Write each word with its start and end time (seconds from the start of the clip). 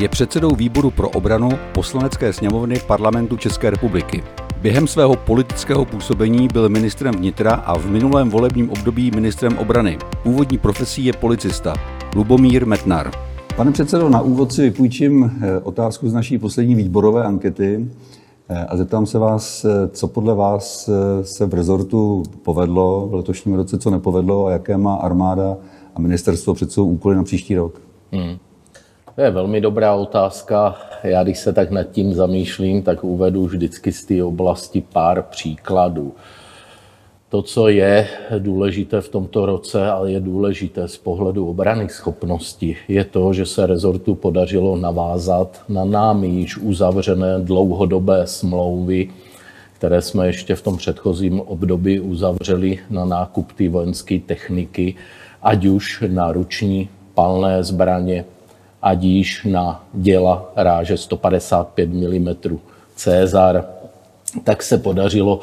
Je 0.00 0.08
předsedou 0.08 0.54
výboru 0.54 0.90
pro 0.90 1.10
obranu 1.10 1.48
poslanecké 1.74 2.32
sněmovny 2.32 2.76
parlamentu 2.86 3.36
České 3.36 3.70
republiky. 3.70 4.22
Během 4.62 4.86
svého 4.86 5.16
politického 5.16 5.84
působení 5.84 6.48
byl 6.52 6.68
ministrem 6.68 7.14
vnitra 7.14 7.54
a 7.54 7.78
v 7.78 7.86
minulém 7.86 8.30
volebním 8.30 8.70
období 8.70 9.10
ministrem 9.10 9.58
obrany. 9.58 9.98
Původní 10.22 10.58
profesí 10.58 11.04
je 11.04 11.12
policista. 11.12 11.74
Lubomír 12.16 12.66
Metnar. 12.66 13.10
Pane 13.56 13.72
předsedo, 13.72 14.08
na 14.08 14.20
úvod 14.20 14.52
si 14.52 14.62
vypůjčím 14.62 15.24
eh, 15.40 15.58
otázku 15.58 16.08
z 16.08 16.12
naší 16.12 16.38
poslední 16.38 16.74
výborové 16.74 17.24
ankety 17.24 17.90
eh, 18.48 18.64
a 18.64 18.76
zeptám 18.76 19.06
se 19.06 19.18
vás, 19.18 19.64
eh, 19.64 19.88
co 19.88 20.08
podle 20.08 20.34
vás 20.34 20.90
se 21.22 21.46
v 21.46 21.54
rezortu 21.54 22.22
povedlo 22.42 23.08
v 23.10 23.14
letošním 23.14 23.54
roce, 23.54 23.78
co 23.78 23.90
nepovedlo 23.90 24.46
a 24.46 24.50
jaké 24.50 24.76
má 24.76 24.94
armáda 24.94 25.56
a 25.94 26.00
ministerstvo 26.00 26.54
před 26.54 26.72
svou 26.72 26.84
úkoly 26.84 27.16
na 27.16 27.22
příští 27.22 27.54
rok. 27.54 27.80
Hmm. 28.12 28.36
To 29.20 29.24
je 29.24 29.30
velmi 29.30 29.60
dobrá 29.60 29.94
otázka. 29.94 30.74
Já 31.02 31.22
když 31.22 31.38
se 31.38 31.52
tak 31.52 31.70
nad 31.70 31.82
tím 31.82 32.14
zamýšlím, 32.14 32.82
tak 32.82 33.04
uvedu 33.04 33.46
vždycky 33.46 33.92
z 33.92 34.04
té 34.04 34.24
oblasti 34.24 34.80
pár 34.92 35.22
příkladů. 35.22 36.14
To, 37.28 37.42
co 37.42 37.68
je 37.68 38.08
důležité 38.38 39.00
v 39.00 39.08
tomto 39.08 39.46
roce, 39.46 39.90
ale 39.90 40.12
je 40.12 40.20
důležité 40.20 40.88
z 40.88 40.96
pohledu 40.96 41.48
obrany 41.48 41.88
schopnosti, 41.88 42.76
je 42.88 43.04
to, 43.04 43.32
že 43.32 43.46
se 43.46 43.66
rezortu 43.66 44.14
podařilo 44.14 44.76
navázat 44.76 45.62
na 45.68 45.84
námi 45.84 46.28
již 46.28 46.56
uzavřené 46.56 47.38
dlouhodobé 47.40 48.26
smlouvy, 48.26 49.10
které 49.72 50.02
jsme 50.02 50.26
ještě 50.26 50.54
v 50.54 50.62
tom 50.62 50.76
předchozím 50.76 51.40
období 51.40 52.00
uzavřeli 52.00 52.78
na 52.90 53.04
nákup 53.04 53.52
té 53.52 53.68
vojenské 53.68 54.18
techniky, 54.18 54.94
ať 55.42 55.64
už 55.66 56.04
na 56.08 56.32
ruční 56.32 56.88
palné 57.14 57.64
zbraně, 57.64 58.24
ať 58.82 59.02
již 59.02 59.44
na 59.44 59.84
děla 59.92 60.52
ráže 60.56 60.96
155 60.96 61.90
mm 61.90 62.28
Cezar, 62.96 63.64
tak 64.44 64.62
se 64.62 64.78
podařilo 64.78 65.40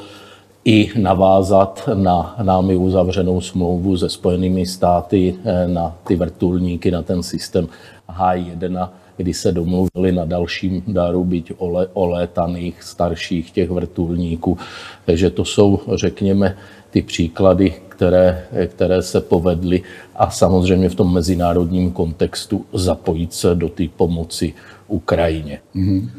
i 0.66 0.92
navázat 1.00 1.90
na 1.94 2.36
námi 2.44 2.76
uzavřenou 2.76 3.42
smlouvu 3.42 3.98
se 3.98 4.10
Spojenými 4.10 4.66
státy 4.66 5.36
eh, 5.46 5.68
na 5.68 5.96
ty 6.08 6.16
vrtulníky, 6.16 6.92
na 6.92 7.02
ten 7.02 7.24
systém 7.24 7.68
H1, 8.10 8.90
kdy 9.18 9.34
se 9.34 9.52
domluvili 9.52 10.12
na 10.12 10.26
dalším 10.26 10.84
daru, 10.88 11.24
byť 11.24 11.52
olétaných 11.94 12.84
starších 12.84 13.52
těch 13.52 13.70
vrtulníků. 13.70 14.58
Takže 15.06 15.30
to 15.30 15.46
jsou, 15.46 15.80
řekněme, 15.96 16.58
ty 16.90 17.02
příklady, 17.02 17.74
které, 17.90 18.48
které 18.68 19.02
se 19.02 19.22
povedly 19.22 19.82
a 20.16 20.30
samozřejmě 20.30 20.90
v 20.90 20.96
tom 20.96 21.14
mezinárodním 21.14 21.92
kontextu 21.92 22.66
zapojit 22.74 23.34
se 23.34 23.56
do 23.56 23.70
té 23.70 23.84
pomoci 23.98 24.54
Ukrajině. 24.88 25.60
Mm-hmm. 25.76 26.10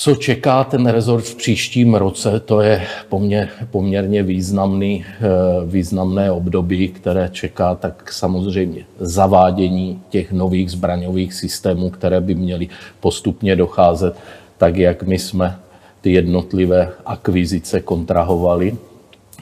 Co 0.00 0.14
čeká 0.14 0.64
ten 0.64 0.86
rezort 0.86 1.24
v 1.24 1.34
příštím 1.34 1.94
roce, 1.94 2.40
to 2.40 2.60
je 2.60 2.82
poměr, 3.08 3.48
poměrně 3.70 4.22
významný, 4.22 5.04
eh, 5.04 5.26
významné 5.66 6.32
období, 6.32 6.88
které 6.88 7.28
čeká 7.32 7.74
tak 7.74 8.12
samozřejmě 8.12 8.84
zavádění 8.98 10.00
těch 10.08 10.32
nových 10.32 10.70
zbraňových 10.70 11.34
systémů, 11.34 11.90
které 11.90 12.20
by 12.20 12.34
měly 12.34 12.68
postupně 13.00 13.56
docházet, 13.56 14.14
tak 14.58 14.76
jak 14.76 15.02
my 15.02 15.18
jsme 15.18 15.58
ty 16.00 16.12
jednotlivé 16.12 16.88
akvizice 17.06 17.80
kontrahovali. 17.80 18.76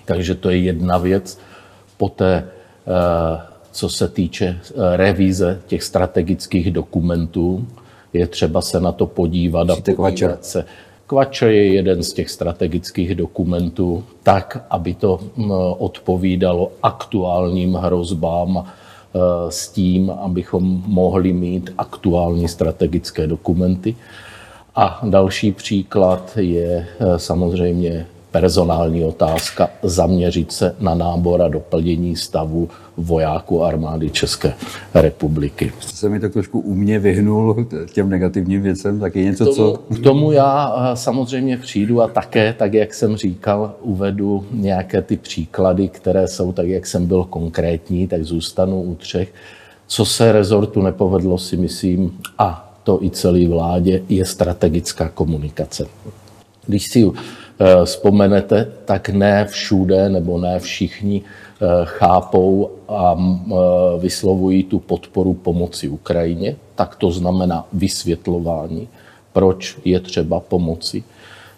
Takže 0.08 0.34
to 0.34 0.50
je 0.50 0.58
jedna 0.58 0.98
věc. 0.98 1.38
Poté, 1.96 2.44
eh, 2.44 3.40
co 3.72 3.88
se 3.88 4.08
týče 4.08 4.58
eh, 4.60 4.96
revíze 4.96 5.60
těch 5.66 5.82
strategických 5.82 6.70
dokumentů, 6.70 7.66
je 8.12 8.26
třeba 8.26 8.60
se 8.60 8.80
na 8.80 8.92
to 8.92 9.06
podívat 9.06 9.70
a 9.70 9.76
podívat 9.96 10.44
se. 10.44 10.64
Kvače 11.06 11.52
je 11.52 11.72
jeden 11.72 12.02
z 12.02 12.12
těch 12.12 12.30
strategických 12.30 13.14
dokumentů 13.14 14.04
tak, 14.22 14.64
aby 14.70 14.94
to 14.94 15.20
mm, 15.36 15.50
odpovídalo 15.78 16.72
aktuálním 16.82 17.74
hrozbám 17.74 18.64
eh, 18.64 19.18
s 19.48 19.68
tím, 19.68 20.10
abychom 20.10 20.82
mohli 20.86 21.32
mít 21.32 21.70
aktuální 21.78 22.48
strategické 22.48 23.26
dokumenty. 23.26 23.96
A 24.74 25.00
další 25.04 25.52
příklad 25.52 26.32
je 26.40 26.86
samozřejmě 27.16 28.06
personální 28.30 29.04
otázka 29.04 29.70
zaměřit 29.82 30.52
se 30.52 30.74
na 30.80 30.94
nábor 30.94 31.42
a 31.42 31.48
doplnění 31.48 32.16
stavu 32.16 32.68
vojáků 32.96 33.64
armády 33.64 34.10
České 34.10 34.54
republiky. 34.94 35.72
Jste 35.80 35.96
se 35.96 36.08
mi 36.08 36.20
tak 36.20 36.32
trošku 36.32 36.60
úmě 36.60 36.98
vyhnul 36.98 37.66
těm 37.92 38.10
negativním 38.10 38.62
věcem, 38.62 39.00
tak 39.00 39.16
je 39.16 39.24
něco, 39.24 39.44
k 39.44 39.56
tomu, 39.56 39.76
co... 39.76 39.94
K 39.94 40.02
tomu 40.02 40.32
já 40.32 40.74
eh, 40.76 40.96
samozřejmě 40.96 41.56
přijdu 41.56 42.02
a 42.02 42.08
také, 42.08 42.52
tak 42.52 42.74
jak 42.74 42.94
jsem 42.94 43.16
říkal, 43.16 43.74
uvedu 43.80 44.44
nějaké 44.52 45.02
ty 45.02 45.16
příklady, 45.16 45.88
které 45.88 46.28
jsou 46.28 46.52
tak, 46.52 46.66
jak 46.66 46.86
jsem 46.86 47.06
byl 47.06 47.24
konkrétní, 47.24 48.08
tak 48.08 48.24
zůstanu 48.24 48.82
u 48.82 48.94
třech. 48.94 49.32
Co 49.86 50.04
se 50.04 50.32
rezortu 50.32 50.82
nepovedlo, 50.82 51.38
si 51.38 51.56
myslím, 51.56 52.18
a 52.38 52.74
to 52.84 53.02
i 53.02 53.10
celé 53.10 53.48
vládě, 53.48 54.02
je 54.08 54.24
strategická 54.24 55.08
komunikace. 55.08 55.86
Když 56.66 56.84
si 56.92 57.10
vzpomenete, 57.84 58.72
tak 58.84 59.08
ne 59.08 59.44
všude 59.44 60.08
nebo 60.08 60.38
ne 60.38 60.58
všichni 60.58 61.22
eh, 61.22 61.66
chápou 61.84 62.70
a 62.88 63.16
eh, 63.18 63.54
vyslovují 63.98 64.64
tu 64.64 64.78
podporu 64.78 65.34
pomoci 65.34 65.88
Ukrajině. 65.88 66.56
Tak 66.74 66.96
to 66.96 67.10
znamená 67.10 67.66
vysvětlování, 67.72 68.88
proč 69.32 69.78
je 69.84 70.00
třeba 70.00 70.40
pomoci 70.40 71.04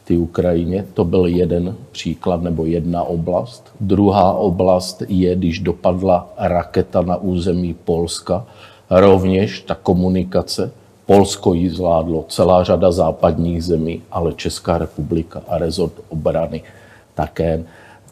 ty 0.05 0.17
Ukrajině. 0.17 0.87
To 0.95 1.05
byl 1.05 1.27
jeden 1.27 1.77
příklad 1.93 2.43
nebo 2.43 2.67
jedna 2.67 3.03
oblast. 3.03 3.73
Druhá 3.81 4.33
oblast 4.33 5.03
je, 5.09 5.37
když 5.37 5.59
dopadla 5.59 6.33
raketa 6.39 7.03
na 7.03 7.17
území 7.17 7.75
Polska, 7.85 8.47
rovněž 8.91 9.61
ta 9.61 9.75
komunikace 9.75 10.73
Polsko 11.11 11.55
ji 11.55 11.71
zvládlo, 11.71 12.25
celá 12.29 12.65
řada 12.65 12.93
západních 12.93 13.65
zemí, 13.65 14.03
ale 14.11 14.33
Česká 14.33 14.79
republika 14.79 15.43
a 15.49 15.59
rezort 15.59 15.93
obrany 16.09 16.63
také, 17.15 17.63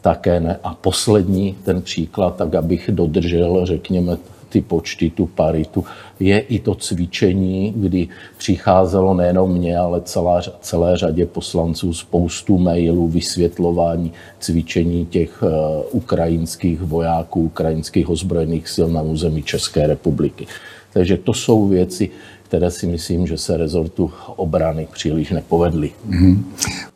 také 0.01 0.39
ne. 0.39 0.59
A 0.63 0.73
poslední 0.73 1.55
ten 1.63 1.81
příklad, 1.81 2.35
tak 2.35 2.55
abych 2.55 2.89
dodržel, 2.93 3.65
řekněme, 3.65 4.17
ty 4.49 4.61
počty, 4.61 5.09
tu 5.09 5.25
paritu, 5.25 5.85
je 6.19 6.39
i 6.39 6.59
to 6.59 6.75
cvičení, 6.75 7.73
kdy 7.75 8.07
přicházelo 8.37 9.13
nejenom 9.13 9.51
mě, 9.51 9.77
ale 9.77 10.01
celá, 10.01 10.41
celé 10.61 10.97
řadě 10.97 11.25
poslanců 11.25 11.93
spoustu 11.93 12.57
mailů, 12.57 13.07
vysvětlování 13.07 14.11
cvičení 14.39 15.05
těch 15.05 15.43
uh, 15.43 15.49
ukrajinských 15.91 16.81
vojáků, 16.81 17.41
ukrajinských 17.41 18.09
ozbrojených 18.09 18.69
sil 18.75 18.87
na 18.91 19.01
území 19.01 19.43
České 19.43 19.87
republiky. 19.87 20.47
Takže 20.93 21.17
to 21.17 21.33
jsou 21.33 21.67
věci, 21.67 22.09
které 22.49 22.71
si 22.71 22.87
myslím, 22.87 23.27
že 23.27 23.37
se 23.37 23.57
rezortu 23.57 24.11
obrany 24.35 24.87
příliš 24.93 25.31
nepovedly. 25.31 25.91
Mm-hmm. 26.09 26.37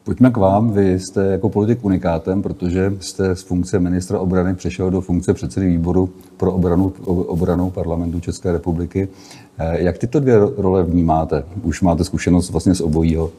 Pojďme 0.03 0.31
k 0.31 0.37
vám. 0.37 0.73
Vy 0.73 0.99
jste 0.99 1.25
jako 1.25 1.49
politik 1.49 1.85
unikátem, 1.85 2.41
protože 2.41 2.93
jste 2.99 3.35
z 3.35 3.41
funkce 3.41 3.79
ministra 3.79 4.19
obrany 4.19 4.55
přešel 4.55 4.89
do 4.89 5.01
funkce 5.01 5.33
předsedy 5.33 5.67
výboru 5.67 6.09
pro 6.37 6.53
obranu, 6.53 6.93
obranu 7.05 7.69
parlamentu 7.69 8.19
České 8.19 8.51
republiky. 8.51 9.07
Eh, 9.57 9.83
jak 9.83 9.97
tyto 9.97 10.19
dvě 10.19 10.39
role 10.57 10.83
vnímáte? 10.83 11.43
Už 11.63 11.81
máte 11.81 12.03
zkušenost 12.03 12.49
vlastně 12.49 12.75
z 12.75 12.81
obojího. 12.81 13.31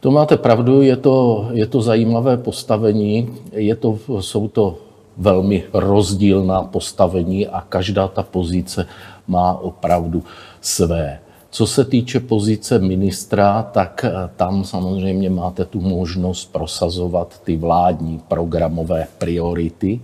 To 0.00 0.10
máte 0.10 0.36
pravdu, 0.36 0.82
je 0.82 0.96
to, 0.96 1.48
je 1.52 1.66
to 1.66 1.82
zajímavé 1.82 2.36
postavení, 2.36 3.28
je 3.52 3.76
to, 3.76 3.98
jsou 4.20 4.48
to 4.48 4.78
velmi 5.16 5.64
rozdílná 5.72 6.62
postavení 6.62 7.46
a 7.46 7.60
každá 7.60 8.08
ta 8.08 8.22
pozice 8.22 8.86
má 9.28 9.52
opravdu 9.52 10.22
své. 10.60 11.18
Co 11.50 11.66
se 11.66 11.84
týče 11.84 12.20
pozice 12.20 12.78
ministra, 12.78 13.62
tak 13.62 14.04
eh, 14.04 14.30
tam 14.36 14.64
samozřejmě 14.64 15.30
máte 15.30 15.64
tu 15.64 15.80
možnost 15.80 16.52
prosazovat 16.52 17.40
ty 17.44 17.56
vládní 17.56 18.20
programové 18.28 19.06
priority, 19.18 20.00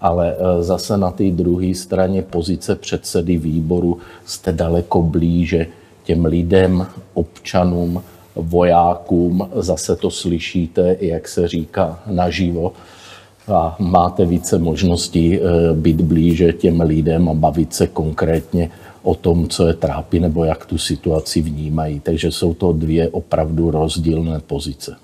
ale 0.00 0.34
eh, 0.34 0.62
zase 0.62 0.96
na 0.96 1.10
té 1.10 1.30
druhé 1.30 1.74
straně 1.74 2.22
pozice 2.22 2.76
předsedy 2.76 3.38
výboru 3.38 3.98
jste 4.24 4.52
daleko 4.52 5.02
blíže 5.02 5.66
těm 6.04 6.24
lidem, 6.24 6.86
občanům, 7.14 8.02
vojákům. 8.36 9.48
Zase 9.54 9.96
to 9.96 10.10
slyšíte, 10.10 10.96
jak 11.00 11.28
se 11.28 11.48
říká, 11.48 12.00
naživo 12.06 12.72
a 13.48 13.76
máte 13.78 14.24
více 14.24 14.58
možností 14.58 15.38
eh, 15.38 15.40
být 15.74 16.00
blíže 16.00 16.52
těm 16.52 16.80
lidem 16.80 17.28
a 17.28 17.34
bavit 17.34 17.74
se 17.74 17.86
konkrétně 17.86 18.70
o 19.06 19.14
tom, 19.14 19.48
co 19.48 19.66
je 19.66 19.74
trápí 19.74 20.20
nebo 20.20 20.44
jak 20.44 20.66
tu 20.66 20.78
situaci 20.78 21.42
vnímají. 21.42 22.00
Takže 22.00 22.30
jsou 22.30 22.54
to 22.54 22.72
dvě 22.72 23.08
opravdu 23.08 23.70
rozdílné 23.70 24.40
pozice. 24.40 24.96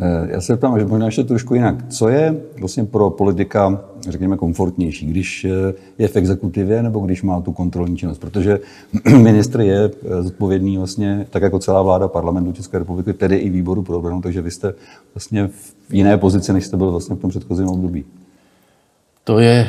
Eh, 0.00 0.28
já 0.30 0.40
se 0.40 0.56
ptám, 0.56 0.78
že 0.78 0.86
možná 0.86 1.06
ještě 1.06 1.24
trošku 1.24 1.54
jinak. 1.54 1.88
Co 1.88 2.08
je 2.08 2.40
vlastně 2.60 2.84
pro 2.84 3.10
politika, 3.10 3.80
řekněme, 4.08 4.36
komfortnější, 4.36 5.06
když 5.06 5.44
eh, 5.44 5.74
je 5.98 6.08
v 6.08 6.16
exekutivě 6.16 6.82
nebo 6.82 7.00
když 7.00 7.22
má 7.22 7.40
tu 7.40 7.52
kontrolní 7.52 7.96
činnost? 7.96 8.18
Protože 8.18 8.60
ministr 9.22 9.60
je 9.60 9.84
eh, 9.84 10.22
zodpovědný 10.22 10.78
vlastně, 10.78 11.26
tak 11.30 11.42
jako 11.42 11.58
celá 11.58 11.82
vláda 11.82 12.08
parlamentu 12.08 12.52
České 12.52 12.78
republiky, 12.78 13.12
tedy 13.12 13.36
i 13.36 13.50
výboru 13.50 13.82
pro 13.82 13.98
obranu, 13.98 14.22
takže 14.22 14.42
vy 14.42 14.50
jste 14.50 14.74
vlastně 15.14 15.48
v 15.88 15.94
jiné 15.94 16.18
pozici, 16.18 16.52
než 16.52 16.66
jste 16.66 16.76
byl 16.76 16.90
vlastně 16.90 17.16
v 17.16 17.18
tom 17.18 17.30
předchozím 17.30 17.68
období. 17.68 18.04
To 19.28 19.38
je, 19.38 19.68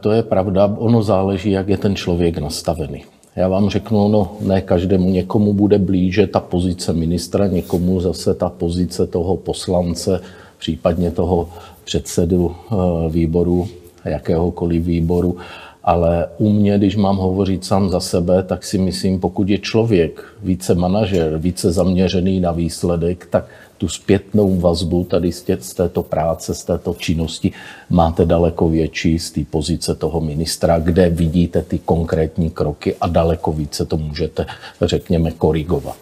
to 0.00 0.12
je 0.12 0.22
pravda. 0.22 0.70
Ono 0.78 1.02
záleží, 1.02 1.50
jak 1.50 1.68
je 1.68 1.78
ten 1.78 1.96
člověk 1.96 2.38
nastavený. 2.38 3.04
Já 3.36 3.48
vám 3.48 3.70
řeknu, 3.70 4.08
no 4.08 4.36
ne 4.40 4.60
každému, 4.60 5.10
někomu 5.10 5.54
bude 5.54 5.78
blíže 5.78 6.26
ta 6.26 6.40
pozice 6.40 6.92
ministra, 6.92 7.46
někomu 7.46 8.00
zase 8.00 8.34
ta 8.34 8.48
pozice 8.48 9.06
toho 9.06 9.36
poslance, 9.36 10.20
případně 10.58 11.10
toho 11.10 11.48
předsedu 11.84 12.54
eh, 12.54 12.76
výboru, 13.10 13.68
jakéhokoliv 14.04 14.84
výboru. 14.84 15.36
Ale 15.84 16.28
u 16.38 16.52
mě, 16.52 16.78
když 16.78 16.96
mám 16.96 17.16
hovořit 17.16 17.64
sám 17.64 17.90
za 17.90 18.00
sebe, 18.00 18.42
tak 18.42 18.64
si 18.64 18.78
myslím, 18.78 19.20
pokud 19.20 19.48
je 19.48 19.58
člověk 19.58 20.24
více 20.42 20.74
manažer, 20.74 21.38
více 21.38 21.72
zaměřený 21.72 22.40
na 22.40 22.52
výsledek, 22.52 23.26
tak 23.30 23.44
tu 23.78 23.88
zpětnou 23.88 24.56
vazbu 24.56 25.04
tady 25.04 25.32
z 25.32 25.74
této 25.74 26.02
práce, 26.02 26.54
z 26.54 26.64
této 26.64 26.94
činnosti 26.94 27.52
máte 27.90 28.26
daleko 28.26 28.68
větší 28.68 29.18
z 29.18 29.30
té 29.30 29.40
pozice 29.50 29.94
toho 29.94 30.20
ministra, 30.20 30.78
kde 30.78 31.08
vidíte 31.08 31.62
ty 31.62 31.78
konkrétní 31.78 32.50
kroky 32.50 32.96
a 33.00 33.06
daleko 33.06 33.52
více 33.52 33.84
to 33.84 33.96
můžete, 33.96 34.46
řekněme, 34.82 35.30
korigovat. 35.30 35.96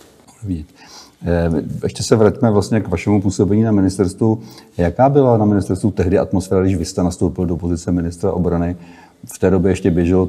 Eh, 1.27 1.51
ještě 1.85 2.03
se 2.03 2.17
vraťme 2.17 2.51
vlastně 2.51 2.81
k 2.81 2.89
vašemu 2.89 3.23
působení 3.23 3.63
na 3.63 3.73
ministerstvu. 3.73 4.43
Jaká 4.79 5.09
byla 5.09 5.37
na 5.37 5.45
ministerstvu 5.45 5.91
tehdy 5.91 6.19
atmosféra, 6.19 6.63
když 6.63 6.77
vy 6.77 6.85
jste 6.85 7.03
nastoupil 7.03 7.47
do 7.47 7.57
pozice 7.57 7.93
ministra 7.93 8.33
obrany? 8.33 8.77
V 9.35 9.39
té 9.39 9.51
době 9.51 9.73
ještě 9.73 9.91
běžel 9.91 10.29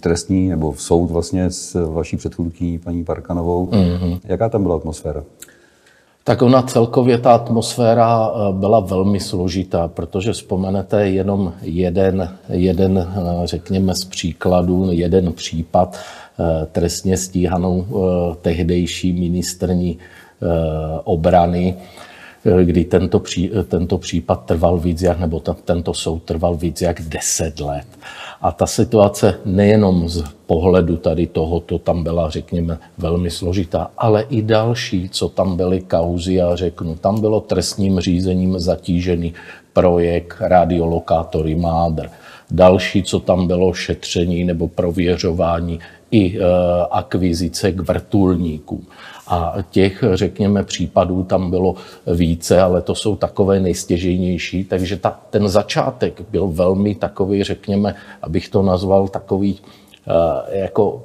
trestní 0.00 0.48
nebo 0.48 0.72
v 0.72 0.82
soud 0.82 1.10
vlastně 1.10 1.50
s 1.50 1.86
vaší 1.88 2.16
předchůdkyní 2.16 2.78
paní 2.78 3.04
Parkanovou. 3.04 3.66
Mm-hmm. 3.66 4.20
Jaká 4.24 4.48
tam 4.48 4.62
byla 4.62 4.76
atmosféra? 4.76 5.24
Tak 6.26 6.42
ona 6.42 6.62
celkově 6.62 7.18
ta 7.18 7.34
atmosféra 7.34 8.30
eh, 8.30 8.52
byla 8.52 8.80
velmi 8.80 9.20
složitá, 9.20 9.88
protože 9.88 10.32
vzpomenete 10.32 11.08
jenom 11.08 11.52
jeden, 11.62 12.28
jeden 12.48 12.98
eh, 12.98 13.46
řekněme 13.46 13.94
z 13.94 14.04
příkladů, 14.04 14.88
jeden 14.90 15.32
případ 15.32 15.96
eh, 15.96 16.66
trestně 16.72 17.16
stíhanou 17.16 17.86
tehdejší 18.42 19.12
ministrní 19.12 19.98
obrany, 21.04 21.76
kdy 22.64 22.84
tento, 22.84 23.20
pří, 23.20 23.50
tento 23.68 23.98
případ 23.98 24.44
trval 24.44 24.78
víc 24.78 25.02
jak, 25.02 25.20
nebo 25.20 25.42
tento 25.64 25.94
soud 25.94 26.22
trval 26.22 26.56
víc 26.56 26.80
jak 26.80 27.02
10 27.02 27.60
let. 27.60 27.86
A 28.40 28.52
ta 28.52 28.66
situace 28.66 29.34
nejenom 29.44 30.08
z 30.08 30.24
pohledu 30.46 30.96
tady 30.96 31.26
tohoto 31.26 31.78
tam 31.78 32.02
byla, 32.02 32.30
řekněme, 32.30 32.78
velmi 32.98 33.30
složitá, 33.30 33.90
ale 33.98 34.22
i 34.22 34.42
další, 34.42 35.08
co 35.08 35.28
tam 35.28 35.56
byly 35.56 35.80
kauzy, 35.80 36.34
já 36.34 36.56
řeknu, 36.56 36.96
tam 36.96 37.20
bylo 37.20 37.40
trestním 37.40 38.00
řízením 38.00 38.58
zatížený 38.58 39.34
projekt 39.72 40.36
radiolokátory 40.40 41.54
Mádr. 41.54 42.08
Další, 42.50 43.02
co 43.02 43.20
tam 43.20 43.46
bylo 43.46 43.72
šetření 43.72 44.44
nebo 44.44 44.68
prověřování 44.68 45.80
i 46.10 46.38
e, 46.38 46.42
akvizice 46.90 47.72
k 47.72 47.80
vrtulníkům. 47.80 48.86
A 49.28 49.54
těch, 49.70 50.04
řekněme, 50.14 50.64
případů 50.64 51.22
tam 51.22 51.50
bylo 51.50 51.74
více, 52.06 52.60
ale 52.60 52.82
to 52.82 52.94
jsou 52.94 53.16
takové 53.16 53.60
nejstěžejnější. 53.60 54.64
Takže 54.64 54.96
ta, 54.96 55.20
ten 55.30 55.48
začátek 55.48 56.20
byl 56.30 56.46
velmi 56.48 56.94
takový, 56.94 57.44
řekněme, 57.44 57.94
abych 58.22 58.48
to 58.48 58.62
nazval 58.62 59.08
takový 59.08 59.52
uh, 60.06 60.12
jako 60.54 61.04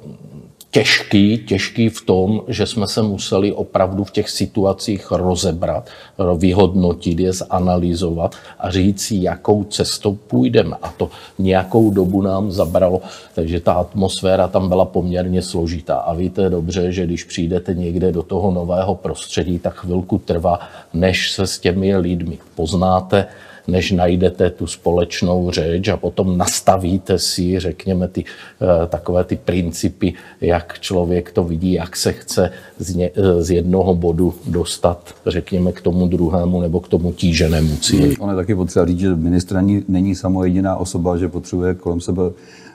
těžký, 0.72 1.38
těžký 1.38 1.88
v 1.88 2.00
tom, 2.00 2.42
že 2.48 2.66
jsme 2.66 2.88
se 2.88 3.02
museli 3.02 3.52
opravdu 3.52 4.04
v 4.04 4.10
těch 4.10 4.30
situacích 4.30 5.10
rozebrat, 5.10 5.88
vyhodnotit 6.36 7.20
je, 7.20 7.32
zanalizovat 7.32 8.34
a 8.58 8.70
říct 8.70 9.02
si, 9.02 9.16
jakou 9.20 9.64
cestou 9.64 10.14
půjdeme. 10.14 10.76
A 10.82 10.88
to 10.96 11.10
nějakou 11.38 11.90
dobu 11.90 12.22
nám 12.22 12.52
zabralo, 12.52 13.00
takže 13.34 13.60
ta 13.60 13.72
atmosféra 13.72 14.48
tam 14.48 14.68
byla 14.68 14.84
poměrně 14.84 15.42
složitá. 15.42 15.96
A 15.96 16.14
víte 16.14 16.50
dobře, 16.50 16.92
že 16.92 17.06
když 17.06 17.24
přijdete 17.24 17.74
někde 17.74 18.12
do 18.12 18.22
toho 18.22 18.50
nového 18.50 18.94
prostředí, 18.94 19.58
tak 19.58 19.74
chvilku 19.74 20.18
trvá, 20.18 20.60
než 20.94 21.32
se 21.32 21.46
s 21.46 21.58
těmi 21.58 21.96
lidmi 21.96 22.38
poznáte, 22.54 23.26
než 23.68 23.90
najdete 23.90 24.50
tu 24.50 24.66
společnou 24.66 25.50
řeč 25.50 25.88
a 25.88 25.96
potom 25.96 26.38
nastavíte 26.38 27.18
si, 27.18 27.60
řekněme, 27.60 28.08
ty, 28.08 28.24
eh, 28.24 28.86
takové 28.86 29.24
ty 29.24 29.36
principy, 29.36 30.14
jak 30.40 30.80
člověk 30.80 31.32
to 31.32 31.44
vidí, 31.44 31.72
jak 31.72 31.96
se 31.96 32.12
chce 32.12 32.50
z, 32.78 32.94
ně, 32.94 33.10
eh, 33.16 33.42
z 33.42 33.50
jednoho 33.50 33.94
bodu 33.94 34.34
dostat, 34.46 35.14
řekněme, 35.26 35.72
k 35.72 35.80
tomu 35.80 36.08
druhému 36.08 36.60
nebo 36.60 36.80
k 36.80 36.88
tomu 36.88 37.12
tíženému 37.12 37.76
cíli. 37.76 38.16
On 38.16 38.30
je 38.30 38.36
taky 38.36 38.54
potřeba 38.54 38.86
říct, 38.86 39.00
že 39.00 39.16
ministr 39.16 39.54
není, 39.54 39.84
není 39.88 40.14
samo 40.14 40.44
jediná 40.44 40.76
osoba, 40.76 41.16
že 41.16 41.28
potřebuje 41.28 41.74
kolem 41.74 42.00
sebe 42.00 42.22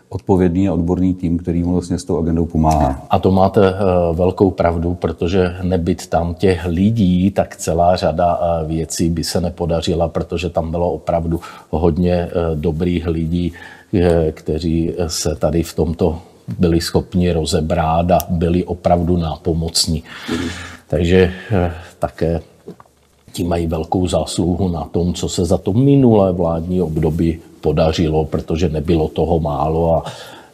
odpovědný 0.09 0.69
a 0.69 0.74
odborný 0.74 1.13
tým, 1.13 1.38
který 1.38 1.63
mu 1.63 1.71
vlastně 1.74 2.00
s 2.00 2.04
tou 2.04 2.19
agendou 2.19 2.45
pomáhá. 2.45 3.06
A 3.09 3.19
to 3.19 3.31
máte 3.31 3.69
eh, 3.69 3.74
velkou 4.13 4.51
pravdu, 4.51 4.94
protože 4.94 5.56
nebyt 5.62 6.07
tam 6.07 6.33
těch 6.33 6.65
lidí, 6.65 7.31
tak 7.31 7.56
celá 7.56 7.95
řada 7.95 8.39
eh, 8.42 8.68
věcí 8.68 9.09
by 9.09 9.24
se 9.24 9.42
nepodařila, 9.42 10.07
protože 10.07 10.50
tam 10.50 10.71
bylo 10.71 10.92
opravdu 10.92 11.39
hodně 11.69 12.13
eh, 12.13 12.31
dobrých 12.56 13.07
lidí, 13.07 13.54
kteří 14.31 14.94
se 15.07 15.36
tady 15.36 15.63
v 15.63 15.75
tomto 15.75 16.19
byli 16.59 16.81
schopni 16.81 17.31
rozebrát 17.31 18.12
a 18.12 18.19
byli 18.30 18.63
opravdu 18.63 19.18
nápomocní. 19.18 20.04
Takže 20.88 21.33
také 22.00 22.42
ti 23.31 23.44
mají 23.44 23.68
velkou 23.68 24.07
zásluhu 24.07 24.69
na 24.69 24.83
tom, 24.83 25.13
co 25.13 25.30
se 25.30 25.45
za 25.45 25.57
to 25.57 25.74
minulé 25.74 26.31
vládní 26.31 26.81
období 26.81 27.39
podařilo, 27.62 28.25
protože 28.25 28.69
nebylo 28.69 29.07
toho 29.07 29.39
málo 29.39 29.95
a 29.95 30.04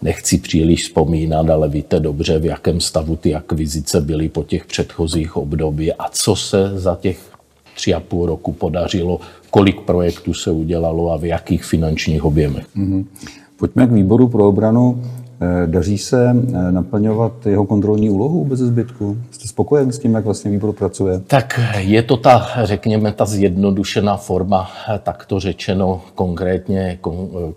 nechci 0.01 0.37
příliš 0.37 0.83
vzpomínat, 0.83 1.49
ale 1.49 1.69
víte 1.69 1.99
dobře, 1.99 2.39
v 2.39 2.45
jakém 2.45 2.81
stavu 2.81 3.15
ty 3.15 3.35
akvizice 3.35 4.01
byly 4.01 4.29
po 4.29 4.43
těch 4.43 4.65
předchozích 4.65 5.37
období 5.37 5.93
a 5.93 6.09
co 6.11 6.35
se 6.35 6.71
za 6.79 6.97
těch 7.01 7.19
tři 7.75 7.93
a 7.93 7.99
půl 7.99 8.25
roku 8.25 8.53
podařilo, 8.53 9.19
kolik 9.49 9.81
projektů 9.81 10.33
se 10.33 10.51
udělalo 10.51 11.11
a 11.11 11.17
v 11.17 11.25
jakých 11.25 11.63
finančních 11.63 12.25
objemech. 12.25 12.65
Mm-hmm. 12.75 13.05
Pojďme 13.57 13.87
k 13.87 13.91
výboru 13.91 14.27
pro 14.27 14.47
obranu. 14.47 15.03
Eh, 15.43 15.67
daří 15.67 15.97
se 15.97 16.29
eh, 16.29 16.71
naplňovat 16.71 17.45
jeho 17.45 17.65
kontrolní 17.65 18.09
úlohu 18.09 18.45
bez 18.45 18.59
zbytku? 18.59 19.17
Jste 19.31 19.47
spokojen 19.47 19.91
s 19.91 19.99
tím, 19.99 20.13
jak 20.13 20.25
vlastně 20.25 20.51
výbor 20.51 20.73
pracuje? 20.73 21.21
Tak 21.27 21.59
je 21.77 22.03
to 22.03 22.17
ta, 22.17 22.47
řekněme, 22.63 23.11
ta 23.11 23.25
zjednodušená 23.25 24.17
forma, 24.17 24.71
eh, 24.89 24.99
takto 25.03 25.39
řečeno 25.39 26.01
konkrétně 26.15 26.99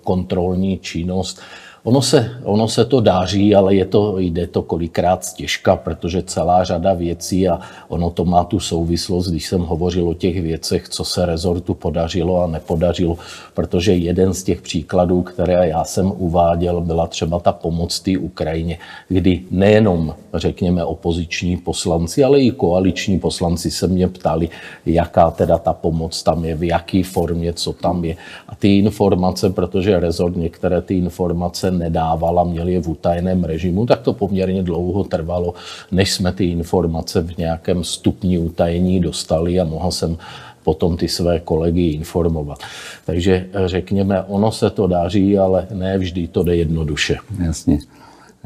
kontrolní 0.04 0.78
činnost. 0.78 1.40
Ono 1.86 2.02
se, 2.02 2.30
ono 2.44 2.68
se 2.68 2.84
to 2.84 3.00
dáří, 3.00 3.54
ale 3.54 3.74
je 3.74 3.84
to, 3.84 4.18
jde 4.18 4.46
to 4.46 4.62
kolikrát 4.62 5.24
stěžka, 5.24 5.76
protože 5.76 6.22
celá 6.22 6.64
řada 6.64 6.94
věcí 6.94 7.48
a 7.48 7.60
ono 7.88 8.10
to 8.10 8.24
má 8.24 8.44
tu 8.44 8.60
souvislost, 8.60 9.30
když 9.30 9.46
jsem 9.46 9.60
hovořil 9.60 10.08
o 10.08 10.14
těch 10.14 10.42
věcech, 10.42 10.88
co 10.88 11.04
se 11.04 11.26
rezortu 11.26 11.74
podařilo 11.74 12.42
a 12.42 12.46
nepodařilo, 12.46 13.18
protože 13.54 13.94
jeden 13.94 14.34
z 14.34 14.42
těch 14.42 14.62
příkladů, 14.62 15.22
které 15.22 15.68
já 15.68 15.84
jsem 15.84 16.12
uváděl, 16.18 16.80
byla 16.80 17.06
třeba 17.06 17.38
ta 17.38 17.52
pomoc 17.52 18.00
té 18.00 18.18
Ukrajině, 18.18 18.78
kdy 19.08 19.42
nejenom, 19.50 20.14
řekněme, 20.34 20.84
opoziční 20.84 21.56
poslanci, 21.56 22.24
ale 22.24 22.40
i 22.40 22.50
koaliční 22.50 23.18
poslanci 23.18 23.70
se 23.70 23.86
mě 23.86 24.08
ptali, 24.08 24.48
jaká 24.86 25.30
teda 25.30 25.58
ta 25.58 25.72
pomoc 25.72 26.22
tam 26.22 26.44
je, 26.44 26.54
v 26.54 26.62
jaké 26.62 27.02
formě, 27.04 27.52
co 27.52 27.72
tam 27.72 28.04
je. 28.04 28.16
A 28.48 28.54
ty 28.54 28.78
informace, 28.78 29.50
protože 29.50 30.00
rezort 30.00 30.36
některé 30.36 30.82
ty 30.82 30.98
informace 30.98 31.75
nedávala, 31.78 32.44
měli 32.44 32.72
je 32.72 32.80
v 32.80 32.88
utajeném 32.88 33.44
režimu, 33.44 33.86
tak 33.86 34.00
to 34.00 34.12
poměrně 34.12 34.62
dlouho 34.62 35.04
trvalo, 35.04 35.54
než 35.92 36.12
jsme 36.12 36.32
ty 36.32 36.44
informace 36.44 37.22
v 37.22 37.38
nějakém 37.38 37.84
stupni 37.84 38.38
utajení 38.38 39.00
dostali 39.00 39.60
a 39.60 39.64
mohl 39.64 39.90
jsem 39.90 40.16
potom 40.64 40.96
ty 40.96 41.08
své 41.08 41.40
kolegy 41.40 41.82
informovat. 41.82 42.58
Takže 43.06 43.46
řekněme, 43.66 44.22
ono 44.22 44.52
se 44.52 44.70
to 44.70 44.86
daří, 44.86 45.38
ale 45.38 45.66
ne 45.74 45.98
vždy 45.98 46.28
to 46.28 46.42
jde 46.42 46.56
jednoduše. 46.56 47.16
Jasně. 47.44 47.78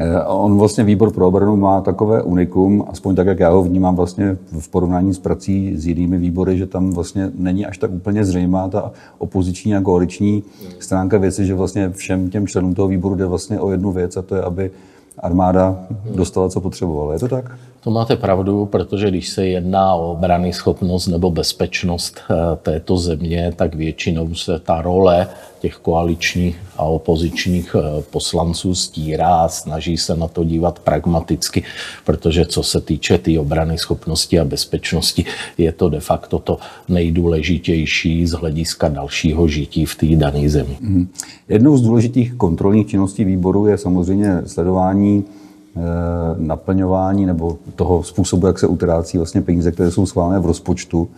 Eh, 0.02 0.24
on 0.24 0.58
vlastně 0.58 0.84
výbor 0.84 1.12
pro 1.12 1.28
obranu 1.28 1.56
má 1.56 1.80
takové 1.80 2.22
unikum, 2.22 2.84
aspoň 2.88 3.16
tak, 3.16 3.26
jak 3.26 3.40
já 3.40 3.50
ho 3.50 3.62
vnímám 3.62 3.96
vlastně 3.96 4.36
v 4.58 4.68
porovnání 4.68 5.14
s 5.14 5.18
prací 5.18 5.76
s 5.76 5.86
jinými 5.86 6.18
výbory, 6.18 6.58
že 6.58 6.66
tam 6.66 6.90
vlastně 6.90 7.30
není 7.34 7.66
až 7.66 7.78
tak 7.78 7.90
úplně 7.90 8.24
zřejmá 8.24 8.68
ta 8.68 8.92
opoziční 9.18 9.76
a 9.76 9.80
koaliční 9.80 10.42
stránka 10.78 11.18
věci, 11.18 11.46
že 11.46 11.54
vlastně 11.54 11.90
všem 11.90 12.30
těm 12.30 12.46
členům 12.46 12.74
toho 12.74 12.88
výboru 12.88 13.14
jde 13.14 13.26
vlastně 13.26 13.60
o 13.60 13.70
jednu 13.70 13.92
věc 13.92 14.16
a 14.16 14.22
to 14.22 14.34
je, 14.34 14.42
aby 14.42 14.70
armáda 15.18 15.78
dostala, 16.14 16.48
co 16.48 16.60
potřebovala. 16.60 17.12
Je 17.12 17.18
to 17.18 17.28
tak? 17.28 17.58
To 17.80 17.90
máte 17.90 18.16
pravdu, 18.16 18.66
protože 18.66 19.10
když 19.10 19.28
se 19.28 19.46
jedná 19.46 19.94
o 19.94 20.12
obrany 20.12 20.52
schopnost 20.52 21.06
nebo 21.06 21.30
bezpečnost 21.30 22.20
eh, 22.30 22.34
této 22.62 22.96
země, 22.96 23.52
tak 23.56 23.74
většinou 23.74 24.34
se 24.34 24.58
ta 24.60 24.82
role 24.82 25.28
těch 25.60 25.76
koaličních 25.76 26.58
a 26.76 26.82
opozičních 26.82 27.76
eh, 27.78 28.02
poslanců 28.02 28.74
stírá 28.74 29.36
a 29.36 29.48
snaží 29.48 29.96
se 29.96 30.16
na 30.16 30.28
to 30.28 30.44
dívat 30.44 30.78
pragmaticky, 30.78 31.62
protože 32.04 32.46
co 32.46 32.62
se 32.62 32.80
týče 32.80 33.18
té 33.18 33.24
tý 33.24 33.38
obrany 33.38 33.78
schopnosti 33.78 34.40
a 34.40 34.44
bezpečnosti, 34.44 35.24
je 35.58 35.72
to 35.72 35.88
de 35.88 36.00
facto 36.00 36.38
to 36.38 36.58
nejdůležitější 36.88 38.26
z 38.26 38.32
hlediska 38.32 38.88
dalšího 38.88 39.48
žití 39.48 39.86
v 39.86 39.94
té 39.94 40.06
dané 40.06 40.48
zemi. 40.48 40.76
Mm. 40.80 41.08
Jednou 41.48 41.76
z 41.76 41.82
důležitých 41.82 42.34
kontrolních 42.34 42.86
činností 42.86 43.24
výboru 43.24 43.66
je 43.66 43.78
samozřejmě 43.78 44.42
sledování 44.46 45.24
naplňování 46.36 47.26
nebo 47.26 47.58
toho 47.76 48.02
způsobu, 48.02 48.46
jak 48.46 48.58
se 48.58 48.66
utrácí 48.66 49.18
vlastně 49.18 49.42
peníze, 49.42 49.72
které 49.72 49.90
jsou 49.90 50.06
schválené 50.06 50.40
v 50.40 50.46
rozpočtu. 50.46 51.08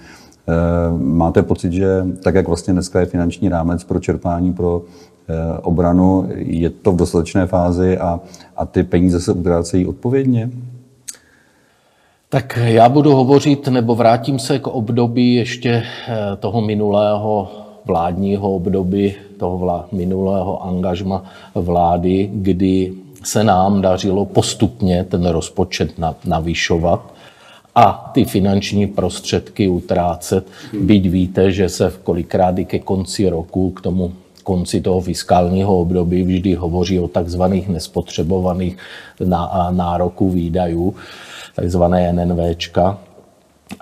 Eh, 0.49 0.53
máte 0.99 1.43
pocit, 1.43 1.73
že 1.73 2.07
tak, 2.23 2.35
jak 2.35 2.49
vlastně 2.49 2.73
dneska 2.73 3.01
je 3.01 3.07
finanční 3.07 3.49
rámec 3.49 3.85
pro 3.85 4.01
čerpání 4.01 4.53
pro 4.53 4.83
eh, 5.29 5.59
obranu, 5.63 6.29
je 6.35 6.71
to 6.71 6.93
v 6.93 6.97
dostatečné 6.97 7.47
fázi 7.47 7.99
a, 7.99 8.21
a 8.57 8.67
ty 8.67 8.83
peníze 8.83 9.21
se 9.21 9.33
utrácejí 9.33 9.87
odpovědně? 9.87 10.51
Tak 12.29 12.59
já 12.65 12.89
budu 12.89 13.13
hovořit, 13.13 13.69
nebo 13.69 13.95
vrátím 13.95 14.39
se 14.39 14.59
k 14.59 14.67
období 14.67 15.35
ještě 15.35 15.83
toho 16.39 16.61
minulého 16.61 17.49
vládního 17.85 18.55
období, 18.55 19.15
toho 19.37 19.59
vlá, 19.59 19.87
minulého 19.93 20.67
angažma 20.67 21.25
vlády, 21.55 22.31
kdy 22.33 22.93
se 23.25 23.45
nám 23.45 23.81
dařilo 23.81 24.25
postupně 24.25 25.05
ten 25.05 25.27
rozpočet 25.27 25.91
navyšovat 26.25 27.13
a 27.75 28.11
ty 28.15 28.25
finanční 28.25 28.87
prostředky 28.87 29.69
utrácet, 29.69 30.47
byť 30.81 31.09
víte, 31.09 31.53
že 31.53 31.69
se 31.69 31.93
kolikrát 32.05 32.59
i 32.59 32.65
ke 32.65 32.79
konci 32.79 33.29
roku, 33.29 33.71
k 33.71 33.81
tomu 33.81 34.13
konci 34.45 34.81
toho 34.81 35.01
fiskálního 35.01 35.81
období 35.81 36.23
vždy 36.23 36.55
hovoří 36.55 37.01
o 37.01 37.09
takzvaných 37.09 37.69
nespotřebovaných 37.69 38.77
nároků 39.71 40.31
výdajů, 40.31 40.95
takzvané 41.57 42.13
NNVčka. 42.13 42.99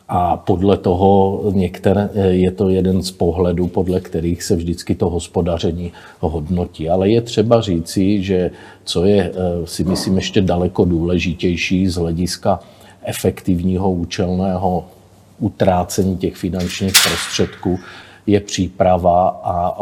A 0.08 0.36
podle 0.36 0.76
toho 0.76 1.40
některé, 1.52 2.10
je 2.14 2.50
to 2.50 2.68
jeden 2.68 3.02
z 3.02 3.10
pohledů, 3.10 3.66
podle 3.66 4.00
kterých 4.00 4.42
se 4.42 4.56
vždycky 4.56 4.94
to 4.94 5.10
hospodaření 5.10 5.92
hodnotí. 6.20 6.88
Ale 6.88 7.08
je 7.08 7.20
třeba 7.20 7.60
říci, 7.60 8.22
že 8.22 8.50
co 8.84 9.04
je, 9.04 9.32
eh, 9.34 9.66
si 9.66 9.84
myslím, 9.84 10.16
ještě 10.16 10.40
daleko 10.40 10.84
důležitější 10.84 11.88
z 11.88 11.96
hlediska 11.96 12.60
efektivního 13.02 13.92
účelného 13.92 14.84
utrácení 15.38 16.16
těch 16.16 16.36
finančních 16.36 16.92
prostředků, 16.92 17.78
je 18.26 18.40
příprava 18.40 19.28
a 19.28 19.76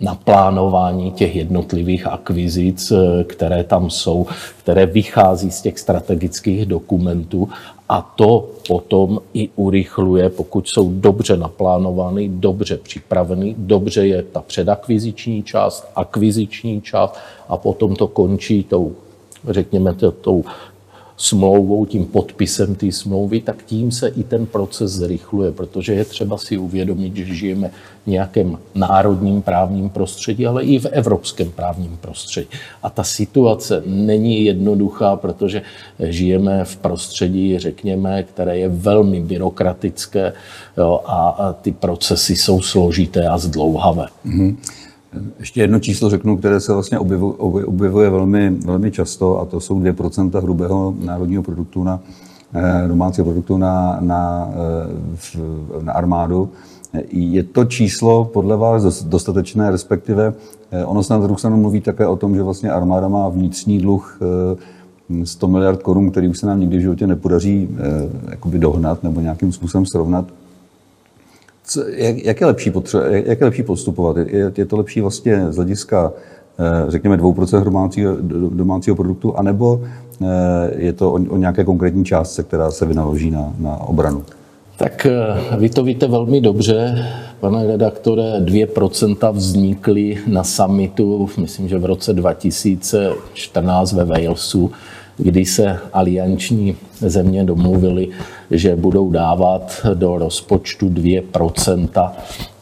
naplánování 0.00 1.12
těch 1.12 1.36
jednotlivých 1.36 2.06
akvizic, 2.06 2.90
eh, 2.90 3.24
které 3.24 3.64
tam 3.64 3.90
jsou, 3.90 4.26
které 4.58 4.86
vychází 4.86 5.50
z 5.50 5.62
těch 5.62 5.78
strategických 5.78 6.66
dokumentů 6.66 7.48
a 7.88 8.02
to 8.16 8.48
potom 8.68 9.20
i 9.34 9.48
urychluje, 9.56 10.30
pokud 10.30 10.68
jsou 10.68 10.92
dobře 10.92 11.36
naplánovány, 11.36 12.28
dobře 12.28 12.76
připraveny, 12.76 13.54
dobře 13.58 14.06
je 14.06 14.22
ta 14.22 14.40
předakviziční 14.40 15.42
část, 15.42 15.88
akviziční 15.96 16.80
část 16.80 17.16
a 17.48 17.56
potom 17.56 17.96
to 17.96 18.08
končí 18.08 18.64
tou, 18.64 18.94
řekněme, 19.48 19.94
tou 20.20 20.44
smlouvou, 21.18 21.86
tím 21.86 22.06
podpisem 22.06 22.74
té 22.74 22.92
smlouvy, 22.92 23.40
tak 23.40 23.64
tím 23.66 23.92
se 23.92 24.08
i 24.08 24.22
ten 24.22 24.46
proces 24.46 24.92
zrychluje, 24.92 25.52
protože 25.52 25.94
je 25.94 26.04
třeba 26.04 26.38
si 26.38 26.58
uvědomit, 26.58 27.16
že 27.16 27.34
žijeme 27.34 27.70
v 28.04 28.06
nějakém 28.10 28.58
národním 28.74 29.42
právním 29.42 29.90
prostředí, 29.90 30.46
ale 30.46 30.62
i 30.62 30.78
v 30.78 30.86
evropském 30.86 31.50
právním 31.50 31.96
prostředí. 32.00 32.48
A 32.82 32.90
ta 32.90 33.04
situace 33.04 33.82
není 33.86 34.44
jednoduchá, 34.44 35.16
protože 35.16 35.62
žijeme 36.00 36.64
v 36.64 36.76
prostředí, 36.76 37.58
řekněme, 37.58 38.22
které 38.22 38.58
je 38.58 38.68
velmi 38.68 39.20
byrokratické 39.20 40.32
jo, 40.76 41.00
a, 41.06 41.52
ty 41.62 41.72
procesy 41.72 42.36
jsou 42.36 42.62
složité 42.62 43.28
a 43.28 43.38
zdlouhavé. 43.38 44.06
Mm-hmm. 44.26 44.56
Ještě 45.38 45.60
jedno 45.60 45.78
číslo 45.80 46.10
řeknu, 46.10 46.36
které 46.36 46.60
se 46.60 46.72
vlastně 46.72 46.98
objevuje, 46.98 48.10
velmi, 48.10 48.50
velmi 48.50 48.90
často, 48.90 49.40
a 49.40 49.44
to 49.44 49.60
jsou 49.60 49.80
2% 49.80 50.42
hrubého 50.42 50.94
národního 51.04 51.42
produktu 51.42 51.84
na 51.84 52.00
eh, 52.54 52.88
domácího 52.88 53.24
produktu 53.24 53.58
na, 53.58 53.98
na, 54.00 54.50
eh, 55.34 55.82
na 55.82 55.92
armádu. 55.92 56.50
Je 57.10 57.42
to 57.42 57.64
číslo 57.64 58.24
podle 58.24 58.56
vás 58.56 59.04
dostatečné, 59.04 59.70
respektive 59.70 60.34
eh, 60.70 60.84
ono 60.84 61.02
se 61.02 61.12
na 61.12 61.20
druhou 61.20 61.36
stranu 61.36 61.56
mluví 61.56 61.80
také 61.80 62.06
o 62.06 62.16
tom, 62.16 62.34
že 62.34 62.42
vlastně 62.42 62.70
armáda 62.70 63.08
má 63.08 63.28
vnitřní 63.28 63.78
dluh 63.78 64.20
100 65.24 65.48
miliard 65.48 65.82
korun, 65.82 66.10
který 66.10 66.28
už 66.28 66.38
se 66.38 66.46
nám 66.46 66.60
nikdy 66.60 66.78
v 66.78 66.80
životě 66.80 67.06
nepodaří 67.06 67.68
jakoby 68.30 68.58
dohnat 68.58 69.02
nebo 69.02 69.20
nějakým 69.20 69.52
způsobem 69.52 69.86
srovnat 69.86 70.24
jak, 71.94 72.24
jak, 72.24 72.40
je 72.40 72.46
lepší 72.46 72.70
potře- 72.70 73.22
jak 73.26 73.40
je 73.40 73.44
lepší 73.44 73.62
postupovat? 73.62 74.16
Je, 74.16 74.52
je 74.56 74.66
to 74.66 74.76
lepší 74.76 75.00
vlastně 75.00 75.52
z 75.52 75.56
hlediska, 75.56 76.12
eh, 76.58 76.90
řekněme, 76.90 77.16
2% 77.16 77.64
domácího, 77.64 78.16
domácího 78.50 78.96
produktu, 78.96 79.38
anebo 79.38 79.80
eh, 80.22 80.26
je 80.76 80.92
to 80.92 81.12
o, 81.12 81.14
o 81.14 81.36
nějaké 81.36 81.64
konkrétní 81.64 82.04
částce, 82.04 82.42
která 82.42 82.70
se 82.70 82.86
vynaloží 82.86 83.30
na, 83.30 83.54
na 83.58 83.76
obranu? 83.76 84.22
Tak 84.78 85.06
eh, 85.06 85.56
vy 85.56 85.68
to 85.68 85.82
víte 85.82 86.06
velmi 86.06 86.40
dobře, 86.40 87.06
pane 87.40 87.66
redaktore, 87.66 88.22
2% 88.40 89.32
vznikly 89.32 90.18
na 90.26 90.44
summitu, 90.44 91.28
myslím, 91.38 91.68
že 91.68 91.78
v 91.78 91.84
roce 91.84 92.12
2014 92.12 93.92
ve 93.92 94.04
Walesu, 94.04 94.70
kdy 95.16 95.44
se 95.44 95.78
alianční 95.92 96.76
země 97.00 97.44
domluvili, 97.44 98.08
že 98.50 98.76
budou 98.76 99.10
dávat 99.10 99.86
do 99.94 100.18
rozpočtu 100.18 100.88
2% 100.88 102.12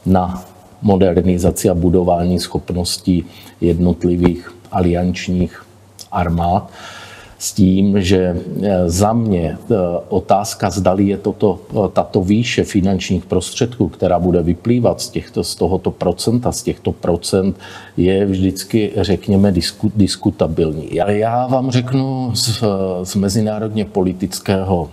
na 0.06 0.44
modernizaci 0.82 1.70
a 1.70 1.74
budování 1.74 2.40
schopností 2.40 3.24
jednotlivých 3.60 4.52
aliančních 4.72 5.62
armád 6.12 6.70
s 7.38 7.52
tím, 7.52 8.02
že 8.02 8.36
eh, 8.62 8.90
za 8.90 9.12
mě 9.12 9.58
eh, 9.58 9.74
otázka, 10.08 10.70
zdali 10.70 11.04
je 11.04 11.16
toto, 11.16 11.60
eh, 11.70 11.88
tato 11.92 12.20
výše 12.20 12.64
finančních 12.64 13.24
prostředků, 13.24 13.88
která 13.88 14.18
bude 14.18 14.42
vyplývat 14.42 15.00
z, 15.00 15.08
těchto, 15.08 15.44
z 15.44 15.54
tohoto 15.54 15.90
procenta, 15.90 16.52
z 16.52 16.62
těchto 16.62 16.92
procent, 16.92 17.56
je 17.96 18.26
vždycky, 18.26 18.92
řekněme, 18.96 19.52
disku, 19.52 19.92
diskutabilní. 19.96 20.88
Já, 20.94 21.10
já 21.10 21.46
vám 21.46 21.70
řeknu 21.70 22.30
z, 22.34 22.64
z 23.02 23.14
mezinárodně 23.14 23.84
politického 23.84 24.90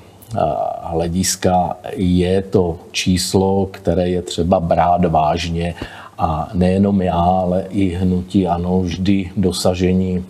hlediska 0.81 1.77
je 1.95 2.41
to 2.41 2.77
číslo, 2.91 3.67
které 3.71 4.09
je 4.09 4.21
třeba 4.21 4.59
brát 4.59 5.05
vážně. 5.05 5.75
A 6.17 6.49
nejenom 6.53 7.01
já, 7.01 7.15
ale 7.15 7.65
i 7.69 7.89
hnutí 7.95 8.47
ano, 8.47 8.79
vždy 8.79 9.31
dosažení 9.37 10.25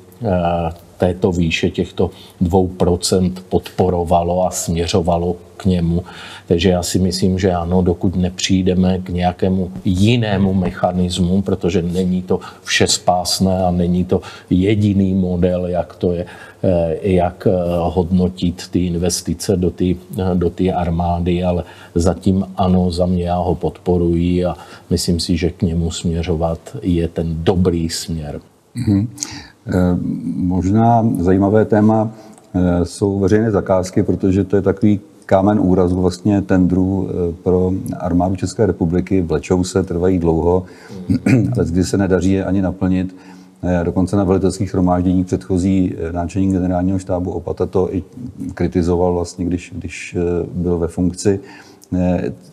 této 0.97 1.31
výše 1.31 1.69
těchto 1.69 2.11
2% 2.41 3.33
podporovalo 3.49 4.47
a 4.47 4.51
směřovalo 4.51 5.35
k 5.57 5.65
němu. 5.65 6.03
Takže 6.47 6.69
já 6.69 6.83
si 6.83 6.99
myslím, 6.99 7.39
že 7.39 7.51
ano, 7.51 7.81
dokud 7.81 8.15
nepřijdeme 8.15 8.99
k 8.99 9.09
nějakému 9.09 9.71
jinému 9.85 10.53
mechanismu, 10.53 11.41
protože 11.41 11.81
není 11.81 12.21
to 12.21 12.39
vše 12.63 12.87
spásné 12.87 13.63
a 13.63 13.71
není 13.71 14.05
to 14.05 14.21
jediný 14.49 15.13
model, 15.13 15.67
jak 15.67 15.95
to 15.95 16.11
je, 16.11 16.25
eh, 16.63 16.97
jak 17.01 17.47
eh, 17.47 17.53
hodnotit 17.77 18.67
ty 18.71 18.85
investice 18.85 19.55
do 19.55 19.71
té 19.71 19.85
do 20.33 20.51
armády, 20.75 21.43
ale 21.43 21.63
zatím 21.95 22.45
ano, 22.57 22.91
za 22.91 23.05
mě 23.05 23.23
já 23.23 23.37
ho 23.37 23.55
podporuji 23.55 24.45
a 24.45 24.57
myslím 24.89 25.19
si, 25.19 25.37
že 25.37 25.49
k 25.49 25.61
němu 25.61 25.91
směřovat 25.91 26.59
je 26.81 27.07
ten 27.07 27.43
dobrý 27.43 27.89
směr. 27.89 28.39
Mm-hmm. 28.75 29.07
Eh, 29.67 29.97
možná 30.35 31.05
zajímavé 31.19 31.65
téma 31.65 32.11
eh, 32.53 32.85
jsou 32.85 33.19
veřejné 33.19 33.51
zakázky, 33.51 34.03
protože 34.03 34.43
to 34.43 34.55
je 34.55 34.61
takový 34.61 34.99
kámen 35.25 35.59
úrazu 35.59 36.01
vlastně 36.01 36.41
tendrů 36.41 37.09
eh, 37.09 37.33
pro 37.43 37.71
armádu 37.99 38.35
České 38.35 38.65
republiky. 38.65 39.21
Vlečou 39.21 39.63
se, 39.63 39.83
trvají 39.83 40.19
dlouho, 40.19 40.63
ale 41.55 41.65
kdy 41.65 41.83
se 41.83 41.97
nedaří 41.97 42.31
je 42.31 42.45
ani 42.45 42.61
naplnit. 42.61 43.15
Dokonce 43.83 44.15
na 44.15 44.23
velitelských 44.23 44.69
shromáždění 44.69 45.23
předchozí 45.23 45.95
náčelník 46.11 46.51
generálního 46.51 46.99
štábu 46.99 47.31
Opata 47.31 47.65
to 47.65 47.95
i 47.95 48.03
kritizoval 48.53 49.13
vlastně, 49.13 49.45
když, 49.45 49.73
když 49.75 50.17
byl 50.53 50.77
ve 50.77 50.87
funkci. 50.87 51.39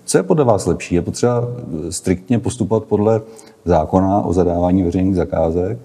Co 0.04 0.18
je 0.18 0.22
podle 0.22 0.44
vás 0.44 0.66
lepší? 0.66 0.94
Je 0.94 1.02
potřeba 1.02 1.48
striktně 1.90 2.38
postupovat 2.38 2.84
podle 2.84 3.20
zákona 3.64 4.22
o 4.22 4.32
zadávání 4.32 4.82
veřejných 4.82 5.16
zakázek, 5.16 5.78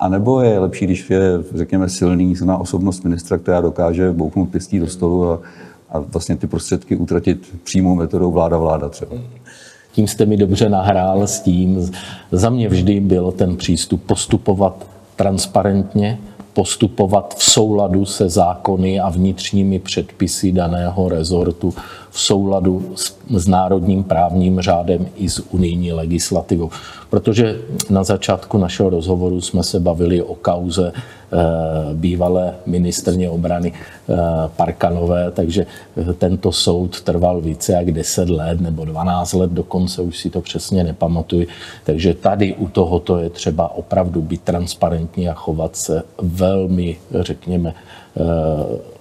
A 0.00 0.08
nebo 0.08 0.40
je 0.40 0.58
lepší, 0.58 0.84
když 0.84 1.10
je, 1.10 1.20
řekněme, 1.54 1.88
silný, 1.88 2.36
silná 2.36 2.58
osobnost 2.58 3.04
ministra, 3.04 3.38
která 3.38 3.60
dokáže 3.60 4.12
bouknout 4.12 4.48
pěstí 4.48 4.78
do 4.78 4.86
stolu 4.86 5.30
a, 5.30 5.40
a 5.90 5.98
vlastně 5.98 6.36
ty 6.36 6.46
prostředky 6.46 6.96
utratit 6.96 7.54
přímou 7.64 7.94
metodou 7.94 8.32
vláda-vláda 8.32 8.88
třeba? 8.88 9.16
Tím 9.92 10.08
jste 10.08 10.26
mi 10.26 10.36
dobře 10.36 10.68
nahrál 10.68 11.26
s 11.26 11.40
tím. 11.40 11.90
Za 12.32 12.50
mě 12.50 12.68
vždy 12.68 13.00
byl 13.00 13.32
ten 13.32 13.56
přístup 13.56 14.02
postupovat 14.02 14.86
transparentně, 15.16 16.18
postupovat 16.52 17.34
v 17.38 17.44
souladu 17.44 18.04
se 18.04 18.28
zákony 18.28 19.00
a 19.00 19.08
vnitřními 19.08 19.78
předpisy 19.78 20.52
daného 20.52 21.08
rezortu, 21.08 21.74
v 22.10 22.20
souladu 22.20 22.92
s, 22.94 23.16
s 23.30 23.48
národním 23.48 24.04
právním 24.04 24.60
řádem 24.60 25.06
i 25.16 25.28
s 25.28 25.42
unijní 25.50 25.92
legislativou. 25.92 26.70
Protože 27.10 27.58
na 27.90 28.04
začátku 28.04 28.58
našeho 28.58 28.90
rozhovoru 28.90 29.40
jsme 29.40 29.62
se 29.62 29.80
bavili 29.80 30.22
o 30.22 30.34
kauze 30.34 30.92
Eh, 31.32 31.94
bývalé 31.94 32.54
ministrně 32.66 33.30
obrany 33.30 33.72
eh, 33.72 34.14
Parkanové, 34.56 35.30
takže 35.30 35.66
eh, 35.96 36.12
tento 36.12 36.52
soud 36.52 37.00
trval 37.00 37.40
více 37.40 37.72
jak 37.72 37.90
10 37.90 38.30
let 38.30 38.60
nebo 38.60 38.84
12 38.84 39.32
let, 39.32 39.50
dokonce 39.50 40.02
už 40.02 40.18
si 40.18 40.30
to 40.30 40.40
přesně 40.40 40.84
nepamatuji. 40.84 41.46
Takže 41.84 42.14
tady 42.14 42.54
u 42.54 42.68
tohoto 42.68 43.18
je 43.18 43.30
třeba 43.30 43.74
opravdu 43.74 44.22
být 44.22 44.42
transparentní 44.42 45.28
a 45.28 45.34
chovat 45.34 45.76
se 45.76 46.02
velmi, 46.22 46.96
řekněme, 47.20 47.74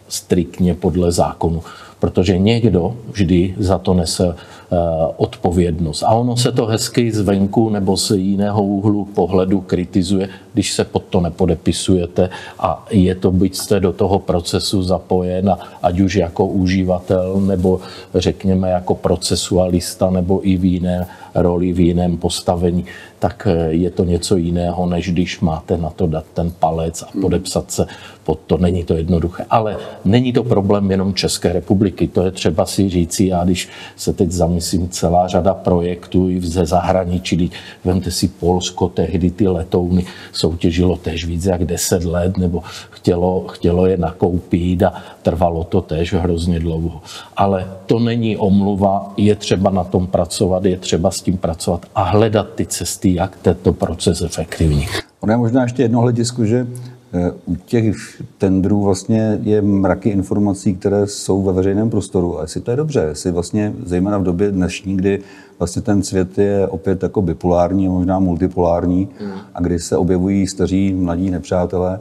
striktně 0.07 0.75
podle 0.75 1.11
zákonu 1.11 1.61
protože 1.99 2.37
někdo 2.37 2.95
vždy 3.11 3.55
za 3.57 3.77
to 3.77 3.93
nese 3.93 4.27
eh, 4.27 4.75
odpovědnost. 5.17 6.03
A 6.03 6.09
ono 6.09 6.37
se 6.37 6.51
to 6.51 6.65
hezky 6.65 7.11
zvenku 7.11 7.69
nebo 7.69 7.97
z 7.97 8.11
jiného 8.11 8.63
úhlu 8.63 9.05
pohledu 9.05 9.61
kritizuje, 9.61 10.29
když 10.53 10.73
se 10.73 10.83
pod 10.83 11.03
to 11.09 11.21
nepodepisujete 11.21 12.29
a 12.59 12.85
je 12.91 13.15
to, 13.15 13.31
byť 13.31 13.55
jste 13.55 13.79
do 13.79 13.93
toho 13.93 14.19
procesu 14.19 14.83
zapojen, 14.83 15.57
ať 15.81 15.99
už 15.99 16.15
jako 16.15 16.45
uživatel 16.45 17.41
nebo 17.41 17.79
řekněme 18.15 18.69
jako 18.69 18.95
procesualista 18.95 20.09
nebo 20.09 20.47
i 20.47 20.57
v 20.57 20.65
jiné 20.65 21.07
roli, 21.35 21.73
v 21.73 21.79
jiném 21.79 22.17
postavení, 22.17 22.85
tak 23.25 23.47
eh, 23.47 23.73
je 23.73 23.89
to 23.89 24.03
něco 24.05 24.37
jiného, 24.37 24.85
než 24.85 25.11
když 25.11 25.39
máte 25.39 25.77
na 25.77 25.89
to 25.89 26.07
dát 26.07 26.25
ten 26.33 26.51
palec 26.59 27.01
a 27.01 27.07
podepsat 27.21 27.71
se 27.71 27.85
pod 28.25 28.39
to. 28.47 28.57
Není 28.57 28.83
to 28.83 28.93
jednoduché. 28.93 29.45
Ale 29.49 29.77
není 30.05 30.33
to 30.33 30.43
problém 30.43 30.91
jenom 30.91 31.13
České 31.13 31.53
republiky. 31.53 32.07
To 32.07 32.23
je 32.23 32.31
třeba 32.31 32.65
si 32.65 32.89
říci. 32.89 33.25
Já 33.25 33.43
když 33.43 33.69
se 33.95 34.13
teď 34.13 34.31
zamyslím, 34.31 34.89
celá 34.89 35.27
řada 35.27 35.53
projektů 35.53 36.29
i 36.29 36.41
ze 36.41 36.65
zahraničí, 36.65 37.51
vemte 37.85 38.11
si 38.11 38.27
Polsko, 38.27 38.89
tehdy 38.89 39.31
ty 39.31 39.47
letouny 39.47 40.05
soutěžilo 40.31 40.97
tež 40.97 41.25
víc 41.25 41.45
jak 41.45 41.65
10 41.65 42.03
let, 42.03 42.37
nebo 42.37 42.63
chtělo, 42.89 43.45
chtělo 43.47 43.85
je 43.85 43.97
nakoupit 43.97 44.83
a 44.83 44.93
trvalo 45.21 45.63
to 45.63 45.81
tež 45.81 46.13
hrozně 46.13 46.59
dlouho. 46.59 47.01
Ale 47.37 47.67
to 47.85 47.99
není 47.99 48.37
omluva, 48.37 49.13
je 49.17 49.35
třeba 49.35 49.69
na 49.69 49.83
tom 49.83 50.07
pracovat, 50.07 50.65
je 50.65 50.77
třeba 50.77 51.11
s 51.11 51.21
tím 51.21 51.37
pracovat 51.37 51.85
a 51.95 52.03
hledat 52.03 52.47
ty 52.55 52.65
cesty, 52.65 53.13
jak 53.15 53.37
tento 53.41 53.73
proces 53.73 54.21
efektivní. 54.21 54.87
Ono 55.19 55.33
je 55.33 55.37
možná 55.37 55.63
ještě 55.63 55.81
jedno 55.81 56.01
hledisko, 56.01 56.45
že 56.45 56.67
eh, 57.13 57.31
u 57.45 57.55
těch 57.55 58.21
tendrů 58.37 58.83
vlastně 58.83 59.39
je 59.43 59.61
mraky 59.61 60.09
informací, 60.09 60.75
které 60.75 61.07
jsou 61.07 61.43
ve 61.43 61.53
veřejném 61.53 61.89
prostoru. 61.89 62.39
A 62.39 62.41
jestli 62.41 62.61
to 62.61 62.71
je 62.71 62.77
dobře, 62.77 63.05
jestli 63.09 63.31
vlastně 63.31 63.73
zejména 63.85 64.17
v 64.17 64.23
době 64.23 64.51
dnešní, 64.51 64.97
kdy 64.97 65.21
vlastně 65.59 65.81
ten 65.81 66.03
svět 66.03 66.37
je 66.37 66.67
opět 66.67 67.03
jako 67.03 67.21
bipolární 67.21 67.87
možná 67.87 68.19
multipolární 68.19 69.09
a 69.53 69.61
kdy 69.61 69.79
se 69.79 69.97
objevují 69.97 70.47
staří, 70.47 70.93
mladí 70.93 71.31
nepřátelé, 71.31 71.99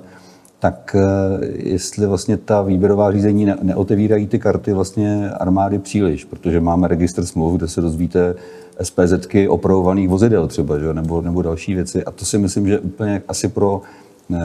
tak 0.59 0.97
eh, 0.99 1.47
jestli 1.57 2.07
vlastně 2.07 2.37
ta 2.37 2.63
výběrová 2.63 3.13
řízení 3.13 3.47
neotevírají 3.63 4.27
ty 4.27 4.39
karty 4.39 4.73
vlastně 4.73 5.31
armády 5.31 5.79
příliš, 5.79 6.25
protože 6.25 6.61
máme 6.61 6.89
registr 6.89 7.27
smluv, 7.27 7.57
kde 7.57 7.69
se 7.69 7.81
dozvíte 7.81 8.35
SPZky 8.83 9.49
opravovaných 9.49 10.09
vozidel 10.09 10.49
třeba, 10.49 10.79
že? 10.79 10.95
Nebo, 10.95 11.21
nebo 11.21 11.43
další 11.43 11.75
věci. 11.75 12.05
A 12.05 12.11
to 12.11 12.25
si 12.25 12.39
myslím, 12.39 12.69
že 12.69 12.79
úplně 12.79 13.23
asi 13.29 13.49
pro 13.49 13.83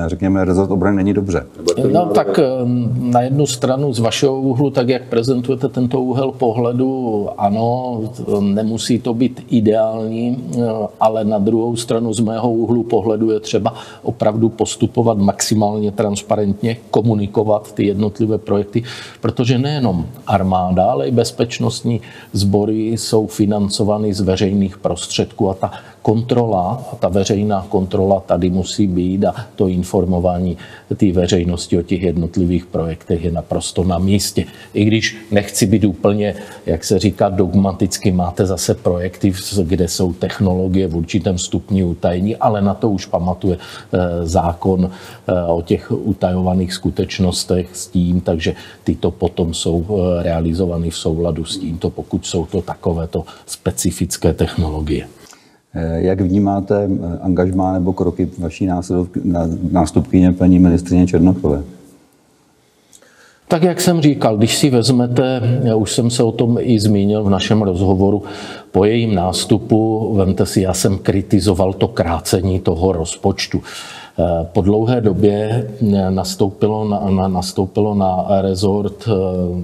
řekněme, 0.08 0.46
rezort 0.46 0.72
obrany 0.72 0.98
není 0.98 1.14
dobře. 1.14 1.46
No 1.92 2.06
tak 2.06 2.40
na 3.00 3.22
jednu 3.22 3.46
stranu 3.46 3.94
z 3.94 4.00
vašeho 4.00 4.42
úhlu, 4.42 4.70
tak 4.70 4.90
jak 4.90 5.04
prezentujete 5.04 5.70
tento 5.70 6.02
úhel 6.02 6.32
pohledu, 6.32 7.28
ano, 7.38 8.02
nemusí 8.40 9.00
to 9.00 9.14
být 9.14 9.46
ideální, 9.50 10.44
ale 11.00 11.26
na 11.26 11.38
druhou 11.38 11.76
stranu 11.76 12.14
z 12.14 12.20
mého 12.20 12.52
úhlu 12.52 12.84
pohledu 12.84 13.32
je 13.32 13.40
třeba 13.40 13.74
opravdu 14.04 14.50
postupovat 14.50 15.18
maximálně 15.18 15.92
transparentně, 15.92 16.78
komunikovat 16.92 17.72
ty 17.72 17.86
jednotlivé 17.86 18.38
projekty, 18.38 18.84
protože 19.22 19.58
nejenom 19.58 20.06
armáda, 20.28 20.86
ale 20.86 21.08
i 21.08 21.12
bezpečnostní 21.12 22.02
sbory 22.34 22.88
jsou 22.88 23.28
financovány 23.28 24.14
z 24.14 24.22
veřejných 24.22 24.78
prostředků 24.78 25.50
a 25.50 25.54
ta 25.54 25.72
kontrola, 26.02 26.84
ta 27.00 27.08
veřejná 27.10 27.66
kontrola 27.70 28.20
tady 28.20 28.50
musí 28.50 28.88
být 28.88 29.26
a 29.26 29.36
to 29.56 29.68
informování 29.68 30.58
té 30.98 31.12
veřejnosti 31.12 31.78
o 31.78 31.82
těch 31.82 32.02
jednotlivých 32.02 32.66
projektech 32.66 33.24
je 33.24 33.32
naprosto 33.32 33.84
na 33.84 33.98
místě. 33.98 34.46
I 34.74 34.86
když 34.86 35.18
nechci 35.32 35.66
být 35.66 35.84
úplně, 35.84 36.36
jak 36.66 36.84
se 36.84 37.00
říká, 37.00 37.30
dogmaticky, 37.30 38.12
máte 38.12 38.46
zase 38.46 38.74
projekty, 38.74 39.34
kde 39.64 39.88
jsou 39.88 40.14
technologie 40.14 40.88
v 40.88 40.96
určitém 40.96 41.38
stupni 41.38 41.84
utajení, 41.84 42.36
ale 42.36 42.62
na 42.62 42.74
to 42.74 42.90
už 42.90 43.06
pamatuje 43.06 43.58
eh, 43.58 43.98
zákon 44.28 44.90
eh, 44.90 45.44
o 45.44 45.62
těch 45.62 45.92
utajovaných 45.92 46.74
skutečnostech 46.74 47.70
s 47.74 47.88
tím, 47.88 48.22
takže 48.22 48.56
tyto 48.84 49.12
potom 49.12 49.54
jsou 49.54 49.86
eh, 49.90 50.24
realizovány 50.24 50.90
v 50.90 50.98
souladu 50.98 51.46
s 51.46 51.58
tímto, 51.58 51.90
pokud 51.90 52.26
jsou 52.26 52.46
to 52.46 52.62
takovéto 52.62 53.26
specifické 53.46 54.34
technologie. 54.34 55.19
Eh, 55.74 56.02
jak 56.02 56.22
vnímáte 56.22 56.76
eh, 56.84 57.20
angažmá 57.22 57.74
nebo 57.74 57.94
kroky 57.94 58.30
vaší 58.38 58.70
nástupkyně 59.72 60.32
paní 60.32 60.60
ministrině 60.60 61.08
Černochové? 61.08 61.64
Tak 63.48 63.64
jak 63.64 63.82
jsem 63.82 64.02
říkal, 64.02 64.38
když 64.38 64.58
si 64.58 64.70
vezmete, 64.70 65.42
já 65.64 65.76
už 65.76 65.92
jsem 65.92 66.10
se 66.10 66.24
o 66.24 66.32
tom 66.32 66.58
i 66.62 66.80
zmínil 66.80 67.24
v 67.24 67.30
našem 67.30 67.62
rozhovoru, 67.62 68.24
po 68.72 68.86
jejím 68.86 69.16
nástupu, 69.16 70.14
vemte 70.14 70.46
si, 70.46 70.62
já 70.62 70.74
jsem 70.74 70.98
kritizoval 70.98 71.74
to 71.74 71.88
krácení 71.88 72.60
toho 72.60 72.92
rozpočtu. 72.92 73.62
Eh, 74.20 74.48
po 74.54 74.62
dlouhé 74.62 75.02
době 75.02 75.68
eh, 75.82 76.12
nastoupilo 76.12 76.88
na, 76.88 77.00
na, 77.10 77.28
nastoupilo 77.28 77.96
na 77.96 78.26
rezort 78.42 79.08
eh, 79.08 79.12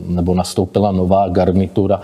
nebo 0.07 0.35
nastoupila 0.35 0.91
nová 0.91 1.29
garnitura 1.29 2.01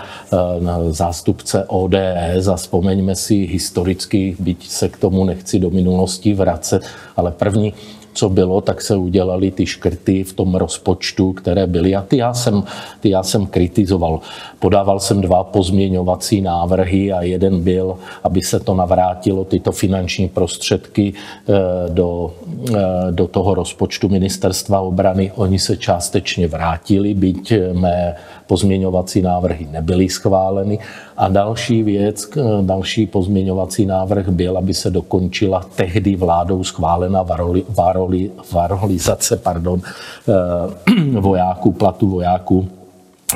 na 0.59 0.79
zástupce 0.91 1.65
ODS 1.67 2.47
a 2.51 2.55
vzpomeňme 2.55 3.15
si 3.15 3.35
historicky, 3.35 4.35
byť 4.39 4.67
se 4.67 4.89
k 4.89 4.97
tomu 4.97 5.25
nechci 5.25 5.59
do 5.59 5.69
minulosti 5.69 6.33
vracet, 6.33 6.83
ale 7.15 7.31
první 7.31 7.73
co 8.13 8.29
bylo, 8.29 8.61
tak 8.61 8.81
se 8.81 8.95
udělali 8.95 9.51
ty 9.51 9.65
škrty 9.65 10.23
v 10.23 10.33
tom 10.33 10.55
rozpočtu, 10.55 11.33
které 11.33 11.67
byly. 11.67 11.95
A 11.95 12.01
ty 12.01 12.17
já 12.17 12.33
jsem, 12.33 12.63
ty 12.99 13.09
já 13.09 13.23
jsem 13.23 13.45
kritizoval. 13.45 14.19
Podával 14.59 14.99
jsem 14.99 15.21
dva 15.21 15.43
pozměňovací 15.43 16.41
návrhy 16.41 17.11
a 17.11 17.21
jeden 17.21 17.63
byl, 17.63 17.97
aby 18.23 18.41
se 18.41 18.59
to 18.59 18.75
navrátilo, 18.75 19.45
tyto 19.45 19.71
finanční 19.71 20.29
prostředky 20.29 21.13
eh, 21.13 21.53
do, 21.89 22.33
eh, 22.69 23.11
do 23.11 23.27
toho 23.27 23.53
rozpočtu 23.53 24.09
ministerstva 24.09 24.81
obrany. 24.81 25.31
Oni 25.35 25.59
se 25.59 25.77
částečně 25.77 26.47
vrátili, 26.47 27.13
byť 27.13 27.53
mé 27.73 28.15
pozměňovací 28.51 29.21
návrhy 29.21 29.67
nebyly 29.71 30.09
schváleny. 30.09 30.79
A 31.17 31.27
další 31.27 31.83
věc, 31.83 32.29
další 32.61 33.07
pozměňovací 33.07 33.85
návrh 33.85 34.29
byl, 34.29 34.57
aby 34.57 34.73
se 34.73 34.91
dokončila 34.91 35.63
tehdy 35.75 36.15
vládou 36.15 36.63
schválená 36.63 37.23
varoli, 37.23 37.63
varoli, 37.69 38.31
varolizace 38.51 39.37
pardon, 39.37 39.79
eh, 39.79 41.19
vojáků, 41.19 41.71
platu 41.71 42.09
vojáků 42.09 42.80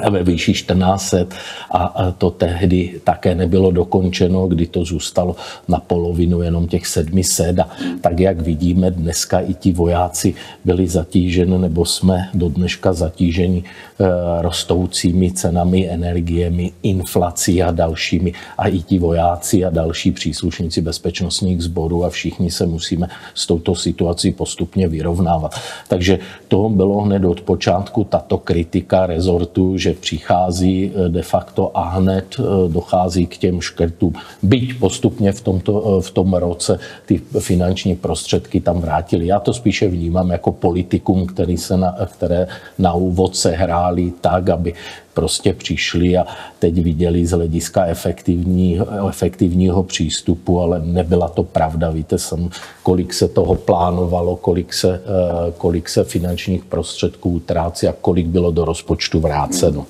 ve 0.09 0.23
výši 0.23 0.53
1400 0.53 1.27
a 1.71 2.11
to 2.17 2.31
tehdy 2.31 3.01
také 3.03 3.35
nebylo 3.35 3.71
dokončeno, 3.71 4.47
kdy 4.47 4.67
to 4.67 4.85
zůstalo 4.85 5.35
na 5.67 5.79
polovinu 5.79 6.41
jenom 6.41 6.67
těch 6.67 6.87
700 6.87 7.59
a 7.59 7.69
tak 8.01 8.19
jak 8.19 8.41
vidíme 8.41 8.91
dneska 8.91 9.39
i 9.39 9.53
ti 9.53 9.71
vojáci 9.71 10.33
byli 10.65 10.87
zatíženi 10.87 11.57
nebo 11.57 11.85
jsme 11.85 12.29
do 12.33 12.49
dneška 12.49 12.93
zatíženi 12.93 13.63
eh, 13.63 14.05
rostoucími 14.41 15.31
cenami, 15.31 15.89
energiemi, 15.89 16.71
inflací 16.83 17.63
a 17.63 17.71
dalšími. 17.71 18.33
A 18.57 18.67
i 18.67 18.79
ti 18.79 18.99
vojáci 18.99 19.65
a 19.65 19.69
další 19.69 20.11
příslušníci 20.11 20.81
bezpečnostních 20.81 21.61
sborů 21.61 22.05
a 22.05 22.09
všichni 22.09 22.51
se 22.51 22.65
musíme 22.65 23.07
s 23.33 23.47
touto 23.47 23.75
situací 23.75 24.31
postupně 24.31 24.87
vyrovnávat. 24.87 25.55
Takže 25.87 26.19
to 26.47 26.69
bylo 26.69 27.01
hned 27.01 27.25
od 27.25 27.41
počátku 27.41 28.03
tato 28.03 28.37
kritika 28.37 29.05
rezortu, 29.05 29.77
že 29.85 29.93
přichází 29.93 30.91
de 31.07 31.21
facto 31.21 31.77
a 31.77 31.89
hned 31.89 32.25
dochází 32.67 33.27
k 33.27 33.37
těm 33.37 33.61
škrtům. 33.61 34.13
Byť 34.43 34.79
postupně 34.79 35.31
v, 35.31 35.41
tomto, 35.41 36.01
v 36.01 36.11
tom 36.11 36.33
roce 36.33 36.79
ty 37.05 37.21
finanční 37.39 37.95
prostředky 37.95 38.61
tam 38.61 38.81
vrátili. 38.81 39.27
Já 39.27 39.39
to 39.39 39.53
spíše 39.53 39.87
vnímám 39.87 40.31
jako 40.31 40.51
politikum, 40.51 41.25
který 41.25 41.57
se 41.57 41.77
na, 41.77 41.95
které 42.11 42.47
na 42.79 42.93
úvod 42.93 43.35
se 43.35 43.51
hráli 43.51 44.13
tak, 44.21 44.49
aby 44.49 44.73
prostě 45.15 45.53
přišli 45.53 46.17
a 46.17 46.25
teď 46.59 46.83
viděli 46.83 47.25
z 47.25 47.31
hlediska 47.31 47.85
efektivního, 47.85 49.07
efektivního 49.09 49.83
přístupu, 49.83 50.59
ale 50.59 50.81
nebyla 50.85 51.27
to 51.27 51.43
pravda. 51.43 51.89
Víte 51.89 52.17
sam, 52.17 52.49
kolik 52.83 53.13
se 53.13 53.27
toho 53.27 53.55
plánovalo, 53.55 54.35
kolik 54.35 54.73
se, 54.73 55.01
eh, 55.05 55.51
kolik 55.57 55.89
se 55.89 56.03
finančních 56.03 56.65
prostředků 56.65 57.29
utrácí 57.29 57.87
a 57.87 57.93
kolik 58.01 58.27
bylo 58.27 58.51
do 58.51 58.65
rozpočtu 58.65 59.19
vráceno. 59.19 59.85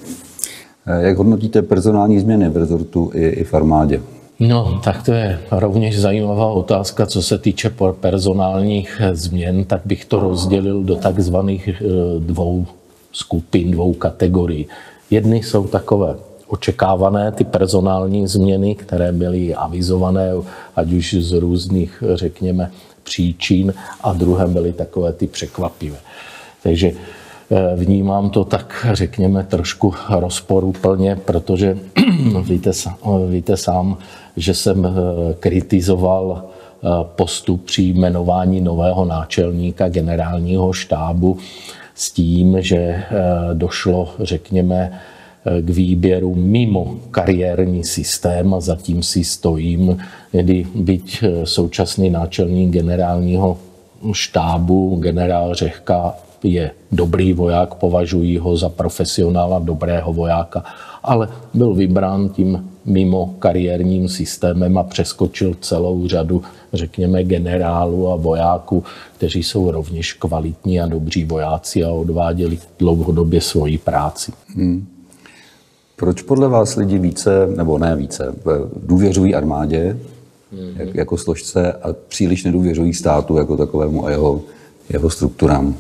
Eh, 0.88 1.08
jak 1.08 1.18
hodnotíte 1.18 1.62
personální 1.62 2.20
změny 2.20 2.50
v 2.50 2.58
rezortu 2.58 3.12
i, 3.14 3.28
i 3.28 3.44
v 3.44 3.54
armádě? 3.54 4.02
No, 4.40 4.82
tak 4.84 5.04
to 5.04 5.14
je 5.14 5.40
rovněž 5.52 6.00
zajímavá 6.00 6.48
otázka. 6.48 7.06
Co 7.06 7.22
se 7.22 7.38
týče 7.38 7.74
personálních 8.00 9.02
změn, 9.14 9.64
tak 9.64 9.82
bych 9.86 10.06
to 10.06 10.20
rozdělil 10.20 10.84
do 10.84 10.96
takzvaných 10.96 11.70
eh, 11.70 11.84
dvou 12.20 12.66
skupin, 13.12 13.72
dvou 13.72 13.94
kategorií. 13.94 14.68
Jedny 15.10 15.44
jsou 15.44 15.68
takové 15.68 16.16
očekávané 16.48 17.32
ty 17.32 17.44
personální 17.44 18.28
změny, 18.28 18.76
které 18.76 19.12
byly 19.12 19.56
avizované, 19.56 20.32
ať 20.76 20.92
už 20.92 21.14
z 21.14 21.32
různých, 21.32 22.04
řekněme, 22.14 22.72
příčin, 23.04 23.74
a 24.02 24.14
druhé 24.14 24.48
byly 24.48 24.74
takové 24.74 25.14
ty 25.14 25.28
překvapivé. 25.28 25.98
Takže 26.64 26.92
eh, 26.92 27.76
vnímám 27.76 28.30
to 28.30 28.46
tak, 28.46 28.88
řekněme, 28.94 29.44
trošku 29.44 29.94
rozporuplně, 30.10 31.16
protože 31.16 31.78
víte, 32.44 32.72
víte 33.30 33.58
sám, 33.58 33.98
že 34.38 34.54
jsem 34.54 34.86
eh, 34.86 34.90
kritizoval 35.34 36.44
eh, 36.44 36.88
postup 37.16 37.66
při 37.66 37.82
jmenování 37.82 38.62
nového 38.62 39.06
náčelníka 39.06 39.90
generálního 39.90 40.74
štábu 40.74 41.38
s 41.96 42.12
tím, 42.12 42.62
že 42.62 42.78
eh, 42.78 43.04
došlo, 43.54 44.10
řekněme, 44.20 44.92
eh, 44.92 45.62
k 45.62 45.70
výběru 45.70 46.36
mimo 46.36 46.96
kariérní 47.12 47.84
systém 47.84 48.54
a 48.54 48.60
zatím 48.60 49.04
si 49.04 49.24
stojím, 49.24 49.98
kdy 50.32 50.68
byť 50.76 51.24
eh, 51.24 51.46
současný 51.46 52.10
náčelník 52.10 52.70
generálního 52.70 53.58
štábu, 54.12 54.96
generál 54.96 55.56
Řehka, 55.56 56.14
je 56.44 56.72
dobrý 56.92 57.34
voják, 57.34 57.76
považují 57.76 58.38
ho 58.38 58.58
za 58.58 58.70
profesionála, 58.70 59.60
dobrého 59.60 60.14
vojáka, 60.14 60.64
ale 61.04 61.30
byl 61.54 61.74
vybrán 61.74 62.30
tím 62.30 62.70
mimo 62.86 63.36
kariérním 63.40 64.10
systémem 64.10 64.78
a 64.78 64.84
přeskočil 64.84 65.56
celou 65.62 66.08
řadu, 66.08 66.44
řekněme, 66.74 67.24
generálů 67.24 68.12
a 68.12 68.16
vojáků, 68.16 68.84
kteří 69.18 69.44
jsou 69.44 69.72
rovněž 69.72 70.14
kvalitní 70.14 70.82
a 70.82 70.88
dobří 70.88 71.26
vojáci 71.26 71.84
a 71.84 71.92
odváděli 71.92 72.60
dlouhodobě 72.80 73.42
svoji 73.42 73.78
práci. 73.78 74.32
Hmm. 74.56 74.88
Proč 75.96 76.22
podle 76.22 76.48
vás 76.48 76.76
lidi 76.76 77.00
více, 77.00 77.48
nebo 77.56 77.78
ne 77.78 77.96
více, 77.96 78.36
důvěřují 78.84 79.36
armádě 79.36 79.98
hmm. 80.52 80.74
jak, 80.76 80.96
jako 80.96 81.18
složce 81.18 81.74
a 81.74 81.94
příliš 82.08 82.44
nedůvěřují 82.44 82.94
státu 82.94 83.38
jako 83.38 83.58
takovému 83.58 84.06
a 84.06 84.10
jeho, 84.10 84.42
jeho 84.90 85.10
strukturám? 85.10 85.76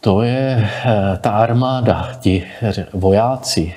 To 0.00 0.22
je 0.22 0.68
eh, 0.86 1.18
ta 1.20 1.30
armáda, 1.30 2.08
ti 2.20 2.44
vojáci, 2.94 3.72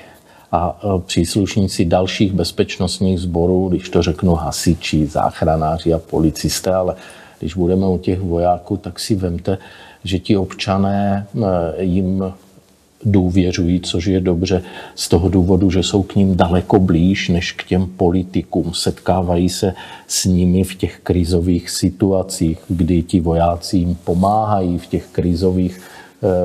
a 0.52 0.80
e, 0.82 1.00
příslušníci 1.06 1.84
dalších 1.84 2.32
bezpečnostních 2.32 3.20
sborů, 3.20 3.68
když 3.68 3.88
to 3.88 4.02
řeknu 4.02 4.34
hasiči, 4.34 5.06
záchranáři 5.06 5.92
a 5.92 5.98
policisté, 5.98 6.74
ale 6.74 6.94
když 7.38 7.54
budeme 7.54 7.86
u 7.86 7.98
těch 7.98 8.20
vojáků, 8.20 8.76
tak 8.76 9.00
si 9.00 9.14
vemte, 9.14 9.58
že 10.04 10.18
ti 10.18 10.36
občané 10.36 11.26
e, 11.76 11.84
jim 11.84 12.24
důvěřují, 13.04 13.80
což 13.80 14.06
je 14.06 14.20
dobře 14.20 14.62
z 14.94 15.08
toho 15.08 15.28
důvodu, 15.28 15.70
že 15.70 15.82
jsou 15.82 16.02
k 16.02 16.14
ním 16.14 16.36
daleko 16.36 16.78
blíž 16.78 17.28
než 17.28 17.52
k 17.52 17.64
těm 17.64 17.86
politikům. 17.86 18.74
Setkávají 18.74 19.48
se 19.48 19.74
s 20.06 20.24
nimi 20.24 20.64
v 20.64 20.74
těch 20.74 21.00
krizových 21.02 21.70
situacích, 21.70 22.58
kdy 22.68 23.02
ti 23.02 23.20
vojáci 23.20 23.76
jim 23.76 23.94
pomáhají 24.04 24.78
v 24.78 24.86
těch 24.86 25.06
krizových 25.12 25.80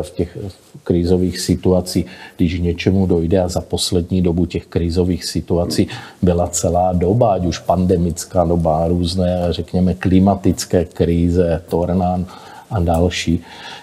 v 0.02 0.12
těch 0.12 0.38
krizových 0.84 1.40
situacích, 1.40 2.06
když 2.38 2.60
něčemu 2.60 3.06
dojde 3.06 3.42
a 3.42 3.48
za 3.48 3.62
poslední 3.62 4.22
dobu 4.22 4.46
těch 4.46 4.66
krizových 4.66 5.26
situací 5.26 5.88
byla 6.22 6.48
celá 6.48 6.94
doba, 6.94 7.34
ať 7.34 7.46
už 7.46 7.60
pandemická 7.60 8.46
doba, 8.46 8.88
různé, 8.88 9.48
řekněme, 9.50 9.94
klimatické 9.94 10.86
krize, 10.86 11.62
tornán 11.70 12.26
a 12.70 12.80
další. 12.80 13.42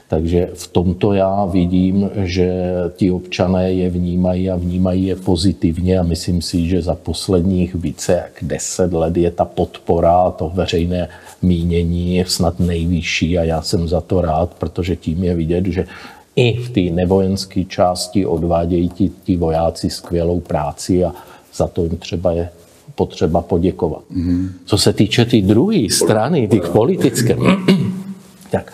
Takže 0.08 0.50
v 0.54 0.68
tomto 0.68 1.12
já 1.12 1.44
vidím, 1.44 2.10
že 2.14 2.74
ti 2.96 3.10
občané 3.10 3.72
je 3.72 3.90
vnímají 3.90 4.50
a 4.50 4.56
vnímají 4.56 5.06
je 5.06 5.16
pozitivně 5.16 5.98
a 5.98 6.02
myslím 6.02 6.42
si, 6.42 6.68
že 6.68 6.82
za 6.82 6.94
posledních 6.94 7.74
více 7.74 8.12
jak 8.12 8.32
deset 8.42 8.92
let 8.92 9.16
je 9.16 9.30
ta 9.30 9.44
podpora 9.44 10.30
to 10.30 10.50
veřejné 10.54 11.08
mínění 11.42 12.16
je 12.16 12.26
snad 12.26 12.60
nejvyšší 12.60 13.38
a 13.38 13.44
já 13.44 13.62
jsem 13.62 13.88
za 13.88 14.00
to 14.00 14.20
rád, 14.20 14.54
protože 14.58 14.96
tím 14.96 15.24
je 15.24 15.34
vidět, 15.34 15.66
že 15.66 15.86
i 16.36 16.56
v 16.56 16.70
té 16.70 16.80
nevojenské 16.80 17.64
části 17.64 18.26
odvádějí 18.26 18.88
ti, 18.88 19.10
ti 19.24 19.36
vojáci 19.36 19.90
skvělou 19.90 20.40
práci 20.40 21.04
a 21.04 21.12
za 21.54 21.66
to 21.66 21.84
jim 21.84 21.96
třeba 21.96 22.32
je 22.32 22.48
potřeba 22.94 23.40
poděkovat. 23.40 24.02
Mm-hmm. 24.16 24.48
Co 24.64 24.78
se 24.78 24.92
týče 24.92 25.24
té 25.24 25.40
druhé 25.40 25.90
strany, 25.90 26.48
ty 26.48 26.60
politické, 26.60 27.36
tak 28.50 28.72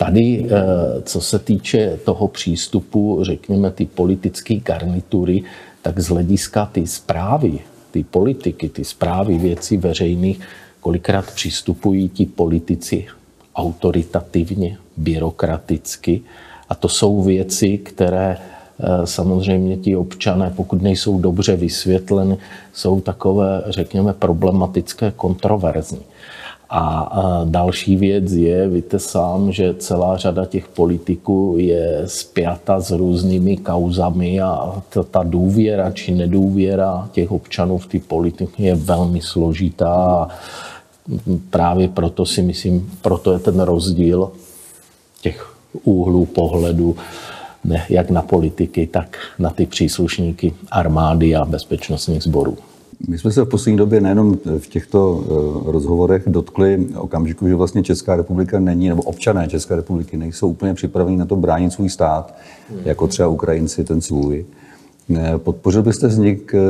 Tady, 0.00 0.46
eh, 0.50 1.02
co 1.02 1.20
se 1.20 1.38
týče 1.38 1.98
toho 2.04 2.28
přístupu, 2.28 3.18
řekněme, 3.22 3.70
ty 3.70 3.86
politické 3.86 4.54
garnitury, 4.56 5.42
tak 5.82 6.00
z 6.00 6.08
hlediska 6.08 6.66
ty 6.72 6.86
zprávy, 6.86 7.58
ty 7.90 8.04
politiky, 8.04 8.68
ty 8.68 8.84
zprávy 8.84 9.38
věcí 9.38 9.76
veřejných, 9.76 10.40
kolikrát 10.80 11.30
přistupují 11.34 12.08
ti 12.08 12.26
politici 12.26 13.06
autoritativně, 13.54 14.78
byrokraticky. 14.96 16.22
A 16.68 16.74
to 16.74 16.88
jsou 16.88 17.22
věci, 17.22 17.78
které 17.78 18.36
eh, 18.38 19.06
samozřejmě 19.06 19.76
ti 19.76 19.96
občané, 19.96 20.52
pokud 20.56 20.82
nejsou 20.82 21.20
dobře 21.20 21.56
vysvětleny, 21.56 22.38
jsou 22.72 23.00
takové, 23.00 23.62
řekněme, 23.66 24.12
problematické, 24.12 25.12
kontroverzní. 25.16 26.00
A 26.72 27.42
další 27.44 27.96
věc 27.96 28.32
je, 28.32 28.68
víte 28.68 28.98
sám, 28.98 29.52
že 29.52 29.74
celá 29.74 30.16
řada 30.16 30.44
těch 30.44 30.68
politiků 30.68 31.54
je 31.58 32.02
spjata 32.06 32.80
s 32.80 32.90
různými 32.90 33.56
kauzami 33.56 34.40
a 34.40 34.82
ta 35.10 35.22
důvěra 35.22 35.90
či 35.90 36.12
nedůvěra 36.12 37.08
těch 37.12 37.32
občanů 37.32 37.78
v 37.78 37.86
ty 37.86 37.98
politiky 37.98 38.62
je 38.62 38.74
velmi 38.74 39.20
složitá. 39.20 39.94
A 39.94 40.28
právě 41.50 41.88
proto 41.88 42.26
si 42.26 42.42
myslím, 42.42 42.90
proto 43.02 43.32
je 43.32 43.38
ten 43.38 43.60
rozdíl 43.60 44.30
těch 45.22 45.54
úhlů 45.84 46.26
pohledu, 46.26 46.96
ne, 47.64 47.86
jak 47.88 48.10
na 48.10 48.22
politiky, 48.22 48.86
tak 48.86 49.16
na 49.38 49.50
ty 49.50 49.66
příslušníky 49.66 50.54
armády 50.70 51.36
a 51.36 51.44
bezpečnostních 51.44 52.22
sborů. 52.22 52.56
My 53.08 53.18
jsme 53.18 53.30
se 53.32 53.42
v 53.42 53.48
poslední 53.48 53.78
době 53.78 54.00
nejenom 54.00 54.38
v 54.58 54.68
těchto 54.68 55.24
eh, 55.24 55.72
rozhovorech 55.72 56.22
dotkli 56.26 56.86
okamžiku, 56.96 57.48
že 57.48 57.54
vlastně 57.54 57.82
Česká 57.82 58.16
republika 58.16 58.58
není, 58.58 58.88
nebo 58.88 59.02
občané 59.02 59.48
České 59.48 59.76
republiky 59.76 60.16
nejsou 60.16 60.48
úplně 60.48 60.74
připraveni 60.74 61.16
na 61.16 61.24
to 61.24 61.36
bránit 61.36 61.72
svůj 61.72 61.88
stát, 61.88 62.34
jako 62.84 63.06
třeba 63.06 63.28
Ukrajinci 63.28 63.84
ten 63.84 64.00
svůj. 64.00 64.44
Eh, 65.16 65.38
podpořil 65.38 65.82
byste 65.82 66.06
vznik 66.06 66.54
eh, 66.54 66.60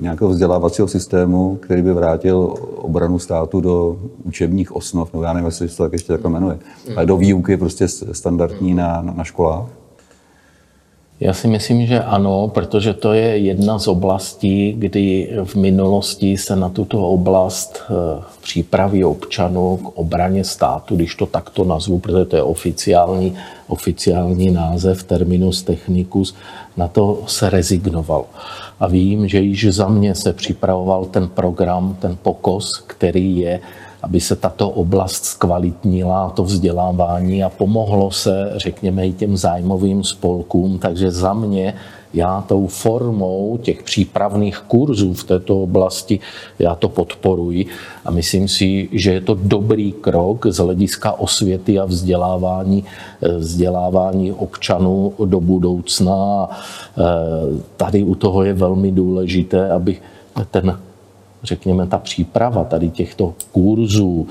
nějakého 0.00 0.30
vzdělávacího 0.30 0.88
systému, 0.88 1.56
který 1.56 1.82
by 1.82 1.92
vrátil 1.92 2.54
obranu 2.76 3.18
státu 3.18 3.60
do 3.60 3.98
učebních 4.24 4.76
osnov, 4.76 5.14
no 5.14 5.22
já 5.22 5.32
nevím, 5.32 5.46
jestli 5.46 5.68
se 5.68 5.76
to 5.76 5.82
tak 5.82 5.92
ještě 5.92 6.12
takhle 6.12 6.30
jmenuje, 6.30 6.58
ale 6.96 7.06
do 7.06 7.16
výuky 7.16 7.56
prostě 7.56 7.88
standardní 7.88 8.74
na, 8.74 9.02
na, 9.02 9.12
na 9.12 9.24
školách? 9.24 9.85
Já 11.20 11.32
si 11.32 11.48
myslím, 11.48 11.86
že 11.86 12.02
ano, 12.02 12.48
protože 12.48 12.94
to 12.94 13.12
je 13.12 13.38
jedna 13.38 13.78
z 13.78 13.88
oblastí, 13.88 14.72
kdy 14.72 15.30
v 15.44 15.54
minulosti 15.54 16.36
se 16.36 16.56
na 16.56 16.68
tuto 16.68 17.08
oblast 17.08 17.82
eh, 17.82 18.22
přípravy 18.42 19.04
občanů 19.04 19.76
k 19.76 19.98
obraně 19.98 20.44
státu, 20.44 20.96
když 20.96 21.14
to 21.14 21.26
takto 21.26 21.64
nazvu, 21.64 21.98
protože 21.98 22.24
to 22.24 22.36
je 22.36 22.42
oficiální, 22.42 23.34
oficiální 23.68 24.50
název, 24.50 25.02
terminus 25.02 25.62
technicus, 25.62 26.34
na 26.76 26.88
to 26.88 27.22
se 27.26 27.50
rezignoval. 27.50 28.24
A 28.80 28.86
vím, 28.86 29.28
že 29.28 29.40
již 29.40 29.74
za 29.74 29.88
mě 29.88 30.14
se 30.14 30.32
připravoval 30.32 31.04
ten 31.04 31.28
program, 31.28 31.96
ten 32.00 32.16
pokos, 32.22 32.84
který 32.86 33.36
je 33.36 33.60
aby 34.02 34.20
se 34.20 34.36
tato 34.36 34.70
oblast 34.70 35.24
zkvalitnila, 35.24 36.30
to 36.30 36.44
vzdělávání 36.44 37.44
a 37.44 37.48
pomohlo 37.48 38.10
se, 38.10 38.52
řekněme, 38.56 39.06
i 39.06 39.12
těm 39.12 39.36
zájmovým 39.36 40.04
spolkům. 40.04 40.78
Takže 40.78 41.10
za 41.10 41.34
mě 41.34 41.74
Já 42.16 42.40
tou 42.40 42.66
formou 42.66 43.58
těch 43.62 43.82
přípravných 43.82 44.58
kurzů 44.58 45.14
v 45.14 45.24
této 45.24 45.62
oblasti, 45.62 46.20
já 46.58 46.74
to 46.74 46.88
podporuji 46.88 47.66
a 48.04 48.10
myslím 48.10 48.48
si, 48.48 48.88
že 48.92 49.12
je 49.12 49.20
to 49.20 49.34
dobrý 49.34 49.92
krok 49.92 50.46
z 50.46 50.56
hlediska 50.56 51.12
osvěty 51.12 51.78
a 51.78 51.84
vzdělávání, 51.84 52.84
vzdělávání 53.38 54.32
občanů 54.32 55.12
do 55.24 55.40
budoucna. 55.40 56.48
Tady 57.76 58.02
u 58.02 58.14
toho 58.14 58.44
je 58.44 58.52
velmi 58.52 58.92
důležité, 58.92 59.70
aby 59.70 60.00
ten 60.50 60.78
řekněme, 61.42 61.86
ta 61.86 61.98
příprava 61.98 62.64
tady 62.64 62.90
těchto 62.90 63.34
kurzů 63.52 64.28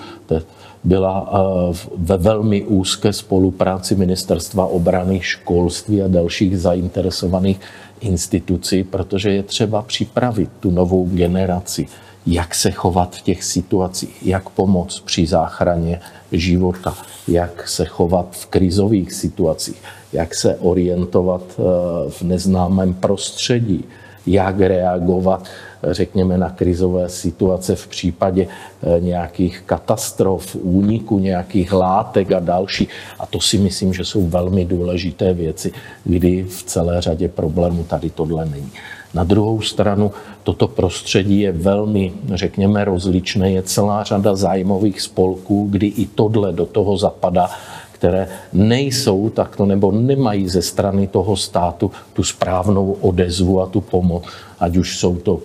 byla 0.85 1.29
eh, 1.33 1.77
ve 1.97 2.17
velmi 2.17 2.63
úzké 2.63 3.13
spolupráci 3.13 3.95
Ministerstva 3.95 4.65
obrany, 4.65 5.19
školství 5.21 6.01
a 6.01 6.07
dalších 6.07 6.59
zainteresovaných 6.59 7.59
institucí, 8.01 8.83
protože 8.83 9.29
je 9.29 9.43
třeba 9.43 9.81
připravit 9.81 10.49
tu 10.59 10.71
novou 10.71 11.05
generaci, 11.05 11.87
jak 12.27 12.55
se 12.55 12.71
chovat 12.71 13.15
v 13.15 13.21
těch 13.21 13.43
situacích, 13.43 14.27
jak 14.27 14.49
pomoct 14.49 14.99
při 14.99 15.27
záchraně 15.27 15.99
života, 16.31 16.97
jak 17.27 17.67
se 17.67 17.85
chovat 17.85 18.27
v 18.31 18.45
krizových 18.45 19.13
situacích, 19.13 19.81
jak 20.13 20.35
se 20.35 20.55
orientovat 20.55 21.41
eh, 21.49 21.61
v 22.09 22.21
neznámém 22.21 22.93
prostředí, 22.93 23.83
jak 24.27 24.59
reagovat 24.59 25.43
řekněme, 25.83 26.37
na 26.37 26.49
krizové 26.49 27.09
situace 27.09 27.75
v 27.75 27.87
případě 27.87 28.47
eh, 28.47 28.99
nějakých 28.99 29.63
katastrof, 29.65 30.55
úniku 30.55 31.19
nějakých 31.19 31.73
látek 31.73 32.31
a 32.31 32.39
další. 32.39 32.87
A 33.19 33.25
to 33.25 33.41
si 33.41 33.57
myslím, 33.57 33.93
že 33.93 34.05
jsou 34.05 34.27
velmi 34.27 34.65
důležité 34.65 35.33
věci, 35.33 35.71
kdy 36.03 36.43
v 36.43 36.63
celé 36.63 37.01
řadě 37.01 37.27
problémů 37.27 37.83
tady 37.83 38.09
tohle 38.09 38.45
není. 38.45 38.71
Na 39.13 39.23
druhou 39.23 39.61
stranu 39.61 40.11
toto 40.43 40.67
prostředí 40.67 41.39
je 41.39 41.51
velmi, 41.51 42.13
řekněme, 42.33 42.85
rozličné. 42.85 43.51
Je 43.51 43.63
celá 43.63 44.03
řada 44.03 44.35
zájmových 44.35 45.01
spolků, 45.01 45.67
kdy 45.69 45.87
i 45.87 46.05
tohle 46.05 46.53
do 46.53 46.65
toho 46.65 46.97
zapadá 46.97 47.49
které 47.95 48.27
nejsou 48.53 49.29
takto 49.29 49.65
nebo 49.65 49.91
nemají 49.91 50.49
ze 50.49 50.61
strany 50.61 51.07
toho 51.07 51.35
státu 51.35 51.91
tu 52.13 52.23
správnou 52.23 52.91
odezvu 53.01 53.61
a 53.61 53.65
tu 53.65 53.81
pomoc, 53.81 54.23
ať 54.59 54.77
už 54.77 54.99
jsou 54.99 55.15
to 55.15 55.39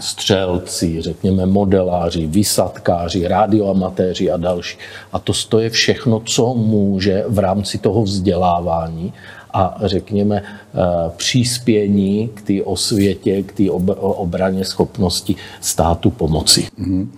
střelci, 0.00 1.02
řekněme 1.02 1.46
modeláři, 1.46 2.26
vysadkáři, 2.26 3.28
radioamatéři 3.28 4.30
a 4.30 4.36
další. 4.36 4.78
A 5.12 5.18
to, 5.18 5.32
to 5.48 5.58
je 5.58 5.70
všechno, 5.70 6.22
co 6.24 6.54
může 6.54 7.24
v 7.28 7.38
rámci 7.38 7.78
toho 7.78 8.02
vzdělávání 8.02 9.12
a 9.52 9.76
řekněme 9.84 10.42
eh, 10.42 10.78
příspění 11.16 12.30
k 12.34 12.42
té 12.42 12.62
osvětě, 12.64 13.42
k 13.42 13.52
té 13.52 13.70
obraně 13.96 14.64
schopnosti 14.64 15.36
státu 15.60 16.10
pomoci. 16.10 16.68
Mm-hmm. 16.80 17.08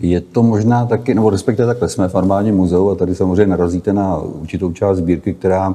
Je 0.00 0.20
to 0.20 0.42
možná 0.42 0.86
taky, 0.86 1.14
nebo 1.14 1.30
respektive 1.30 1.66
takhle, 1.66 1.88
jsme 1.88 2.08
v 2.08 2.14
armádním 2.14 2.56
muzeu 2.56 2.90
a 2.90 2.94
tady 2.94 3.14
samozřejmě 3.14 3.46
narazíte 3.46 3.92
na 3.92 4.16
určitou 4.18 4.72
část 4.72 4.96
sbírky, 4.96 5.34
která 5.34 5.74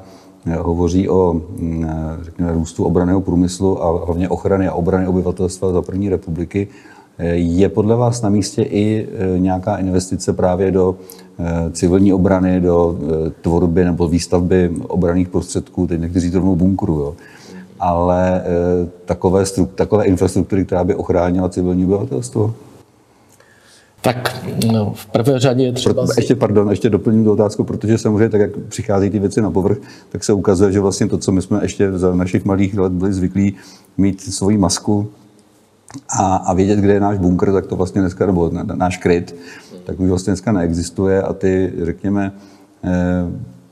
hovoří 0.60 1.10
o 1.10 1.34
mm, 1.34 1.86
eh, 1.89 2.23
řekněme, 2.23 2.54
růstu 2.54 2.84
obraného 2.84 3.21
průmyslu 3.21 3.84
a 3.84 4.06
hlavně 4.06 4.30
ochrany 4.30 4.67
a 4.67 4.73
obrany 4.73 5.08
obyvatelstva 5.08 5.71
za 5.71 5.82
první 5.82 6.10
republiky. 6.10 6.67
Eh, 7.17 7.27
je 7.36 7.69
podle 7.69 7.95
vás 7.95 8.21
na 8.21 8.30
místě 8.30 8.62
i 8.63 9.08
nějaká 9.38 9.77
investice 9.77 10.34
právě 10.34 10.71
do 10.71 10.95
civilní 11.71 12.13
obrany, 12.13 12.62
do 12.62 12.99
tvorby 13.41 13.86
nebo 13.86 14.08
výstavby 14.08 14.71
obraných 14.88 15.30
prostředků, 15.30 15.88
teď 15.88 16.01
někteří 16.01 16.32
to 16.32 16.38
rovnou 16.38 16.56
bunkru, 16.56 16.93
jo? 16.93 17.15
ale 17.80 18.43
takové, 19.06 19.43
takové 19.75 20.06
infrastruktury, 20.06 20.65
která 20.65 20.84
by 20.84 20.95
ochránila 20.95 21.49
civilní 21.49 21.86
obyvatelstvo? 21.86 22.54
Tak 24.01 24.45
no, 24.71 24.93
v 24.93 25.05
prvé 25.05 25.39
řadě 25.39 25.63
je 25.63 25.71
třeba... 25.71 26.07
Si... 26.07 26.13
Ještě, 26.19 26.35
pardon, 26.35 26.69
ještě 26.69 26.89
doplním 26.89 27.23
tu 27.23 27.31
otázku, 27.31 27.63
protože 27.63 27.97
samozřejmě 27.97 28.29
tak, 28.29 28.41
jak 28.41 28.57
přichází 28.57 29.09
ty 29.09 29.19
věci 29.19 29.41
na 29.41 29.51
povrch, 29.51 29.77
tak 30.09 30.23
se 30.23 30.33
ukazuje, 30.33 30.71
že 30.71 30.79
vlastně 30.79 31.07
to, 31.07 31.17
co 31.17 31.31
my 31.31 31.41
jsme 31.41 31.59
ještě 31.61 31.97
za 31.97 32.15
našich 32.15 32.45
malých 32.45 32.77
let 32.77 32.91
byli 32.91 33.13
zvyklí 33.13 33.55
mít 33.97 34.21
svoji 34.21 34.57
masku 34.57 35.11
a, 36.09 36.35
a 36.35 36.53
vědět, 36.53 36.79
kde 36.79 36.93
je 36.93 36.99
náš 36.99 37.17
bunkr, 37.17 37.53
tak 37.53 37.67
to 37.67 37.75
vlastně 37.75 38.01
dneska, 38.01 38.25
nebo 38.25 38.49
na, 38.49 38.63
náš 38.63 38.97
kryt, 38.97 39.35
tak 39.83 39.99
už 39.99 40.09
vlastně 40.09 40.31
dneska 40.31 40.51
neexistuje 40.51 41.21
a 41.21 41.33
ty, 41.33 41.73
řekněme, 41.81 42.31
eh, 42.83 42.89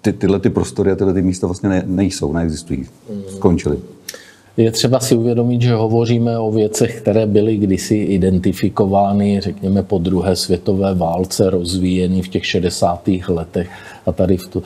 ty, 0.02 0.14
tyhle 0.14 0.40
ty 0.40 0.50
prostory 0.50 0.92
a 0.92 0.96
tyhle 0.96 1.14
ty 1.14 1.22
místa 1.22 1.48
vlastně 1.48 1.70
ne, 1.70 1.84
nejsou, 1.86 2.34
neexistují, 2.34 2.86
skončily. 3.28 3.80
Je 4.60 4.72
třeba 4.72 5.00
si 5.00 5.16
uvědomit, 5.16 5.62
že 5.62 5.74
hovoříme 5.74 6.40
o 6.40 6.52
věcech, 6.52 7.02
které 7.02 7.26
byly 7.26 7.58
kdysi 7.58 7.96
identifikovány, 7.96 9.42
řekněme, 9.42 9.84
po 9.84 9.98
druhé 9.98 10.36
světové 10.36 10.94
válce, 10.94 11.50
rozvíjeny 11.50 12.22
v 12.22 12.28
těch 12.28 12.46
60. 12.46 13.10
letech 13.28 13.70
a 14.06 14.12
tady 14.12 14.38
v, 14.38 14.48
to, 14.48 14.62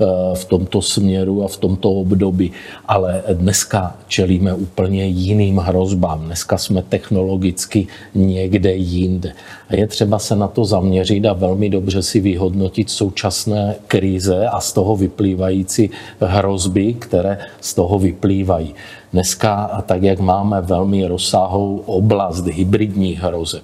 eh, 0.00 0.04
v 0.34 0.44
tomto 0.44 0.82
směru 0.82 1.44
a 1.44 1.48
v 1.48 1.56
tomto 1.56 1.90
období. 1.90 2.52
Ale 2.88 3.22
dneska 3.32 3.96
čelíme 4.08 4.54
úplně 4.54 5.06
jiným 5.06 5.58
hrozbám. 5.58 6.24
Dneska 6.24 6.58
jsme 6.58 6.82
technologicky 6.82 7.86
někde 8.14 8.74
jinde. 8.74 9.32
A 9.68 9.76
je 9.76 9.86
třeba 9.86 10.18
se 10.18 10.36
na 10.36 10.48
to 10.48 10.64
zaměřit 10.64 11.26
a 11.26 11.32
velmi 11.32 11.70
dobře 11.70 12.02
si 12.02 12.20
vyhodnotit 12.20 12.90
současné 12.90 13.74
krize 13.86 14.46
a 14.46 14.60
z 14.60 14.72
toho 14.72 14.96
vyplývající 14.96 15.90
hrozby, 16.20 16.94
které 16.94 17.38
z 17.60 17.74
toho 17.74 17.98
vyplývají. 17.98 18.74
Dneska, 19.12 19.82
tak 19.86 20.02
jak 20.02 20.20
máme 20.20 20.60
velmi 20.60 21.06
rozsáhlou 21.06 21.82
oblast 21.86 22.46
hybridních 22.46 23.20
hrozeb, 23.20 23.62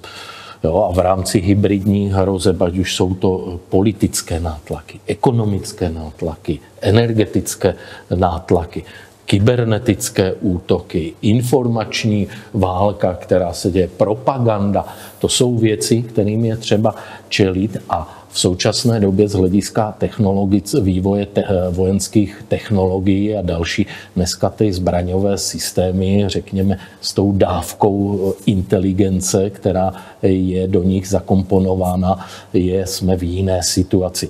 Jo, 0.65 0.89
a 0.89 0.93
v 0.93 0.99
rámci 0.99 1.41
hybridních 1.41 2.13
hrozeb, 2.13 2.63
ať 2.63 2.79
už 2.79 2.97
jsou 2.97 3.15
to 3.15 3.61
politické 3.69 4.41
nátlaky, 4.41 5.01
ekonomické 5.07 5.91
nátlaky, 5.91 6.61
energetické 6.81 7.75
nátlaky, 8.15 8.85
kybernetické 9.25 10.33
útoky, 10.33 11.15
informační 11.23 12.29
válka, 12.55 13.15
která 13.15 13.53
se 13.53 13.71
děje, 13.71 13.89
propaganda, 13.89 14.87
to 15.19 15.29
jsou 15.29 15.59
věci, 15.59 16.03
kterým 16.03 16.45
je 16.45 16.57
třeba 16.57 16.95
čelit 17.29 17.77
a 17.91 18.24
v 18.35 18.39
současné 18.41 19.01
době 19.01 19.29
z 19.29 19.33
hlediska 19.33 19.95
technologic, 19.99 20.75
vývoje 20.81 21.27
te, 21.27 21.45
vojenských 21.71 22.45
technologií 22.49 23.37
a 23.37 23.43
další, 23.43 23.87
dneska 24.17 24.51
ty 24.51 24.73
zbraňové 24.73 25.39
systémy, 25.39 26.25
řekněme, 26.27 26.79
s 27.01 27.15
tou 27.15 27.33
dávkou 27.33 28.35
inteligence, 28.47 29.51
která 29.51 29.93
je 30.23 30.67
do 30.67 30.83
nich 30.83 31.09
zakomponována, 31.09 32.27
je, 32.53 32.87
jsme 32.87 33.17
v 33.17 33.23
jiné 33.23 33.63
situaci. 33.63 34.29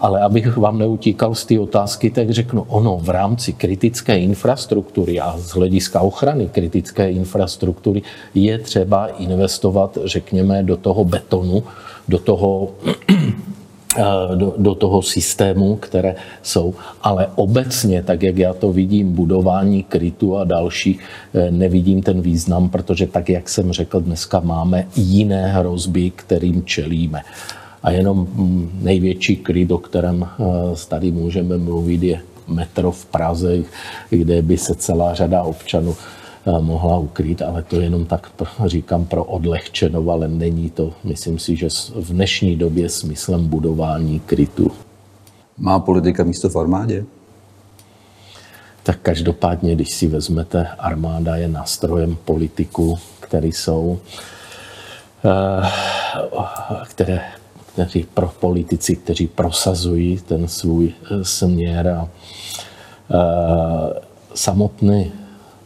Ale 0.00 0.20
abych 0.20 0.56
vám 0.56 0.78
neutíkal 0.78 1.34
z 1.34 1.44
té 1.44 1.60
otázky, 1.60 2.10
tak 2.10 2.30
řeknu, 2.30 2.66
ono 2.68 2.98
v 2.98 3.08
rámci 3.08 3.52
kritické 3.52 4.18
infrastruktury 4.18 5.20
a 5.20 5.38
z 5.38 5.48
hlediska 5.50 6.00
ochrany 6.00 6.48
kritické 6.48 7.10
infrastruktury 7.10 8.02
je 8.34 8.58
třeba 8.58 9.06
investovat, 9.06 9.98
řekněme, 10.04 10.62
do 10.62 10.76
toho 10.76 11.04
betonu, 11.04 11.62
do 12.08 12.18
toho 12.18 12.70
Eh, 13.96 14.36
do, 14.36 14.54
do 14.58 14.74
toho 14.74 15.02
systému, 15.02 15.76
které 15.76 16.14
jsou. 16.42 16.74
Ale 17.02 17.26
obecně, 17.34 18.02
tak 18.02 18.22
jak 18.22 18.38
já 18.38 18.54
to 18.54 18.72
vidím, 18.72 19.12
budování 19.12 19.82
krytu 19.82 20.36
a 20.36 20.44
další, 20.44 20.98
eh, 21.34 21.50
nevidím 21.50 22.02
ten 22.02 22.20
význam, 22.20 22.68
protože 22.68 23.06
tak, 23.06 23.28
jak 23.28 23.48
jsem 23.48 23.72
řekl, 23.72 24.00
dneska 24.00 24.40
máme 24.40 24.86
jiné 24.96 25.46
hrozby, 25.46 26.10
kterým 26.10 26.64
čelíme. 26.64 27.22
A 27.82 27.90
jenom 27.90 28.18
mm, 28.18 28.80
největší 28.82 29.36
kryt, 29.36 29.70
o 29.70 29.78
kterém 29.78 30.26
eh, 30.26 30.44
tady 30.88 31.12
můžeme 31.12 31.58
mluvit, 31.58 32.02
je 32.02 32.20
metro 32.48 32.90
v 32.90 33.04
Praze, 33.04 33.62
kde 34.10 34.42
by 34.42 34.58
se 34.58 34.74
celá 34.74 35.14
řada 35.14 35.42
občanů 35.42 35.96
mohla 36.60 36.98
ukrýt, 36.98 37.42
ale 37.42 37.62
to 37.62 37.80
jenom 37.80 38.06
tak 38.06 38.30
říkám 38.66 39.04
pro 39.04 39.24
odlehčenou, 39.24 40.10
ale 40.10 40.28
není 40.28 40.70
to, 40.70 40.92
myslím 41.04 41.38
si, 41.38 41.56
že 41.56 41.68
v 41.94 42.12
dnešní 42.12 42.56
době 42.56 42.88
smyslem 42.88 43.48
budování 43.48 44.20
krytu. 44.20 44.70
Má 45.58 45.78
politika 45.78 46.24
místo 46.24 46.48
v 46.48 46.56
armádě? 46.56 47.04
Tak 48.82 48.98
každopádně, 49.02 49.74
když 49.74 49.94
si 49.94 50.06
vezmete, 50.06 50.66
armáda 50.78 51.36
je 51.36 51.48
nástrojem 51.48 52.16
politiků, 52.24 52.98
který 53.20 53.52
jsou, 53.52 53.98
eh, 55.24 55.68
které, 56.84 57.20
kteří 57.72 58.06
pro 58.14 58.32
politici, 58.40 58.96
kteří 58.96 59.26
prosazují 59.26 60.18
ten 60.18 60.48
svůj 60.48 60.92
eh, 61.10 61.24
směr 61.24 61.88
a 61.88 62.08
samotný 64.34 65.12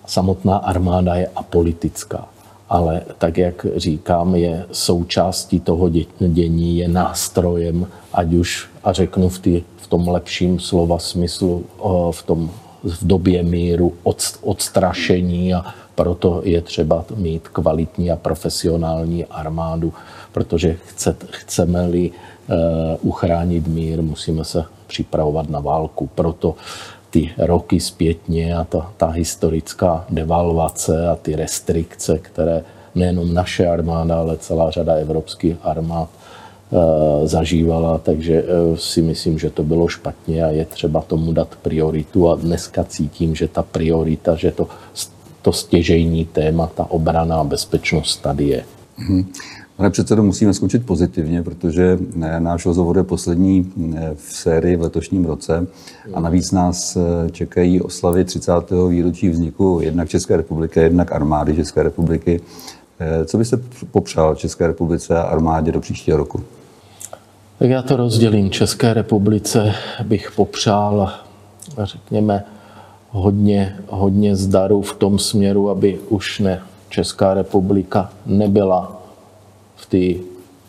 samotná 0.09 0.57
armáda 0.57 1.15
je 1.15 1.29
apolitická. 1.37 2.29
Ale 2.69 3.03
tak, 3.19 3.39
jak 3.39 3.67
říkám, 3.77 4.35
je 4.35 4.67
součástí 4.73 5.61
toho 5.61 5.89
dění, 6.19 6.79
je 6.79 6.89
nástrojem, 6.89 7.87
ať 8.13 8.33
už, 8.33 8.69
a 8.85 8.93
řeknu 8.93 9.29
v, 9.29 9.39
tý, 9.39 9.63
v 9.77 9.87
tom 9.87 10.09
lepším 10.09 10.61
slova 10.61 10.99
smyslu, 10.99 11.65
v 12.11 12.23
tom 12.23 12.51
v 12.85 13.07
době 13.07 13.43
míru 13.43 13.93
od, 14.03 14.39
odstrašení 14.43 15.55
a 15.55 15.65
proto 15.95 16.43
je 16.45 16.61
třeba 16.61 17.05
mít 17.17 17.49
kvalitní 17.49 18.11
a 18.11 18.17
profesionální 18.17 19.25
armádu, 19.25 19.93
protože 20.33 20.77
chce, 20.87 21.17
chceme-li 21.31 22.11
uh, 22.11 22.57
uchránit 23.01 23.67
mír, 23.67 24.03
musíme 24.03 24.45
se 24.45 24.65
připravovat 24.87 25.51
na 25.51 25.61
válku. 25.61 26.11
Proto 26.15 26.55
ty 27.11 27.31
roky 27.39 27.81
zpětně 27.81 28.57
a 28.57 28.65
ta, 28.65 28.93
ta 28.97 29.07
historická 29.07 30.05
devalvace 30.11 31.09
a 31.09 31.17
ty 31.17 31.37
restrikce, 31.37 32.19
které 32.19 32.63
nejenom 32.95 33.35
naše 33.35 33.69
armáda, 33.69 34.19
ale 34.19 34.37
celá 34.37 34.71
řada 34.71 34.95
evropských 34.95 35.57
armád 35.63 36.09
Eh, 36.73 37.29
zažívala, 37.29 37.99
takže 37.99 38.45
eh, 38.45 38.77
si 38.77 39.03
myslím, 39.03 39.39
že 39.39 39.51
to 39.51 39.63
bylo 39.63 39.89
špatně 39.89 40.45
a 40.45 40.49
je 40.49 40.65
třeba 40.65 41.01
tomu 41.01 41.33
dát 41.33 41.49
prioritu. 41.63 42.29
A 42.29 42.37
dneska 42.37 42.85
cítím, 42.85 43.35
že 43.35 43.49
ta 43.49 43.63
priorita, 43.63 44.37
že 44.37 44.51
to, 44.51 44.69
to 45.43 45.53
stěžejní 45.53 46.25
téma, 46.25 46.67
ta 46.67 46.91
obrana 46.91 47.41
a 47.41 47.45
bezpečnost 47.45 48.17
tady 48.17 48.45
je. 48.45 48.65
Pane 49.79 49.91
předsedo, 49.91 50.23
musíme 50.23 50.55
skončit 50.55 50.87
pozitivně, 50.87 51.43
protože 51.43 51.99
eh, 52.23 52.41
náš 52.41 52.67
rozhovor 52.67 52.97
je 52.97 53.05
poslední 53.05 53.73
v 54.15 54.33
sérii 54.33 54.77
v 54.77 54.83
letošním 54.83 55.25
roce 55.25 55.67
a 56.15 56.21
navíc 56.21 56.53
nás 56.53 56.99
čekají 57.33 57.81
oslavy 57.81 58.25
30. 58.25 58.53
výročí 58.89 59.29
vzniku 59.29 59.81
jednak 59.83 60.09
České 60.09 60.37
republiky, 60.37 60.81
jednak 60.81 61.13
armády 61.13 61.55
České 61.55 61.83
republiky. 61.83 62.41
Co 63.25 63.39
byste 63.39 63.59
popřál 63.91 64.35
České 64.35 64.67
republice 64.67 65.19
a 65.19 65.23
armádě 65.23 65.73
do 65.73 65.81
příštího 65.81 66.17
roku? 66.17 66.41
Tak 67.59 67.71
já 67.71 67.83
to 67.83 67.97
rozdělím. 67.97 68.51
České 68.51 68.95
republice 68.95 69.73
bych 70.05 70.33
popřál, 70.37 71.13
řekněme, 71.83 72.45
hodně, 73.11 73.77
hodně 73.89 74.37
zdaru 74.37 74.83
v 74.83 74.95
tom 74.95 75.19
směru, 75.19 75.71
aby 75.71 75.99
už 76.09 76.39
ne 76.39 76.63
Česká 76.89 77.35
republika 77.35 78.13
nebyla 78.27 78.98
v 79.79 79.87
té 79.87 80.21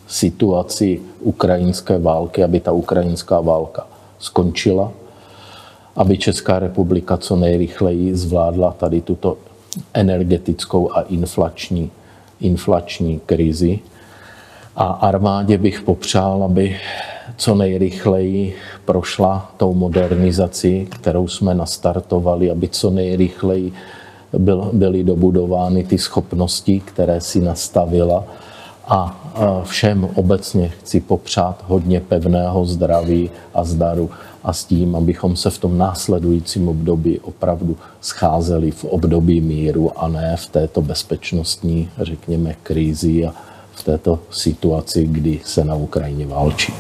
situaci 0.08 1.02
ukrajinské 1.20 1.98
války, 1.98 2.44
aby 2.44 2.60
ta 2.60 2.72
ukrajinská 2.72 3.42
válka 3.42 3.88
skončila, 4.20 4.92
aby 5.96 6.18
Česká 6.18 6.60
republika 6.60 7.18
co 7.18 7.36
nejrychleji 7.36 8.16
zvládla 8.16 8.72
tady 8.72 9.02
tuto 9.02 9.38
energetickou 9.94 10.94
a 10.94 11.02
inflační, 11.02 11.92
inflační 12.40 13.20
krizi, 13.26 13.80
a 14.80 14.84
armádě 14.84 15.58
bych 15.58 15.82
popřál, 15.82 16.44
aby 16.44 16.78
co 17.38 17.56
nejrychleji 17.56 18.56
prošla 18.86 19.52
tou 19.58 19.74
modernizací, 19.74 20.86
kterou 20.86 21.28
jsme 21.28 21.54
nastartovali, 21.54 22.52
aby 22.52 22.68
co 22.68 22.90
nejrychleji 22.90 23.74
byl, 24.38 24.70
byly 24.74 25.04
dobudovány 25.04 25.84
ty 25.84 25.98
schopnosti, 25.98 26.80
které 26.80 27.22
si 27.22 27.42
nastavila. 27.42 28.24
A 28.90 29.16
všem 29.64 30.10
obecně 30.16 30.70
chci 30.70 31.00
popřát 31.00 31.64
hodně 31.68 32.00
pevného 32.00 32.66
zdraví 32.66 33.32
a 33.54 33.64
zdaru 33.64 34.10
a 34.44 34.54
s 34.54 34.66
tím, 34.66 34.96
abychom 34.96 35.36
se 35.36 35.50
v 35.50 35.58
tom 35.58 35.78
následujícím 35.78 36.68
období 36.68 37.20
opravdu 37.20 37.78
scházeli 38.02 38.72
v 38.72 38.86
období 38.86 39.42
míru 39.42 40.00
a 40.00 40.08
ne 40.08 40.36
v 40.38 40.46
této 40.48 40.82
bezpečnostní, 40.82 41.90
řekněme, 42.02 42.56
krizi 42.64 43.26
a, 43.26 43.34
v 43.72 43.84
této 43.84 44.20
situaci, 44.32 45.06
kdy 45.06 45.40
se 45.46 45.66
na 45.66 45.76
Ukrajině 45.76 46.28
válčí. 46.28 46.74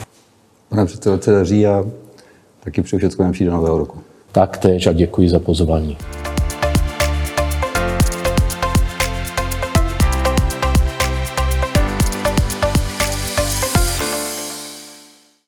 Pane 0.69 0.85
předsedo, 0.85 1.19
daří 1.27 1.67
a 1.67 1.85
taky 2.63 2.81
přeju 2.81 2.97
všechno 2.97 3.23
nejlepší 3.23 3.45
do 3.45 3.51
nového 3.51 3.77
roku. 3.77 3.99
Tak 4.31 4.57
tež 4.57 4.87
a 4.87 4.93
děkuji 4.93 5.29
za 5.29 5.39
pozvání. 5.39 5.97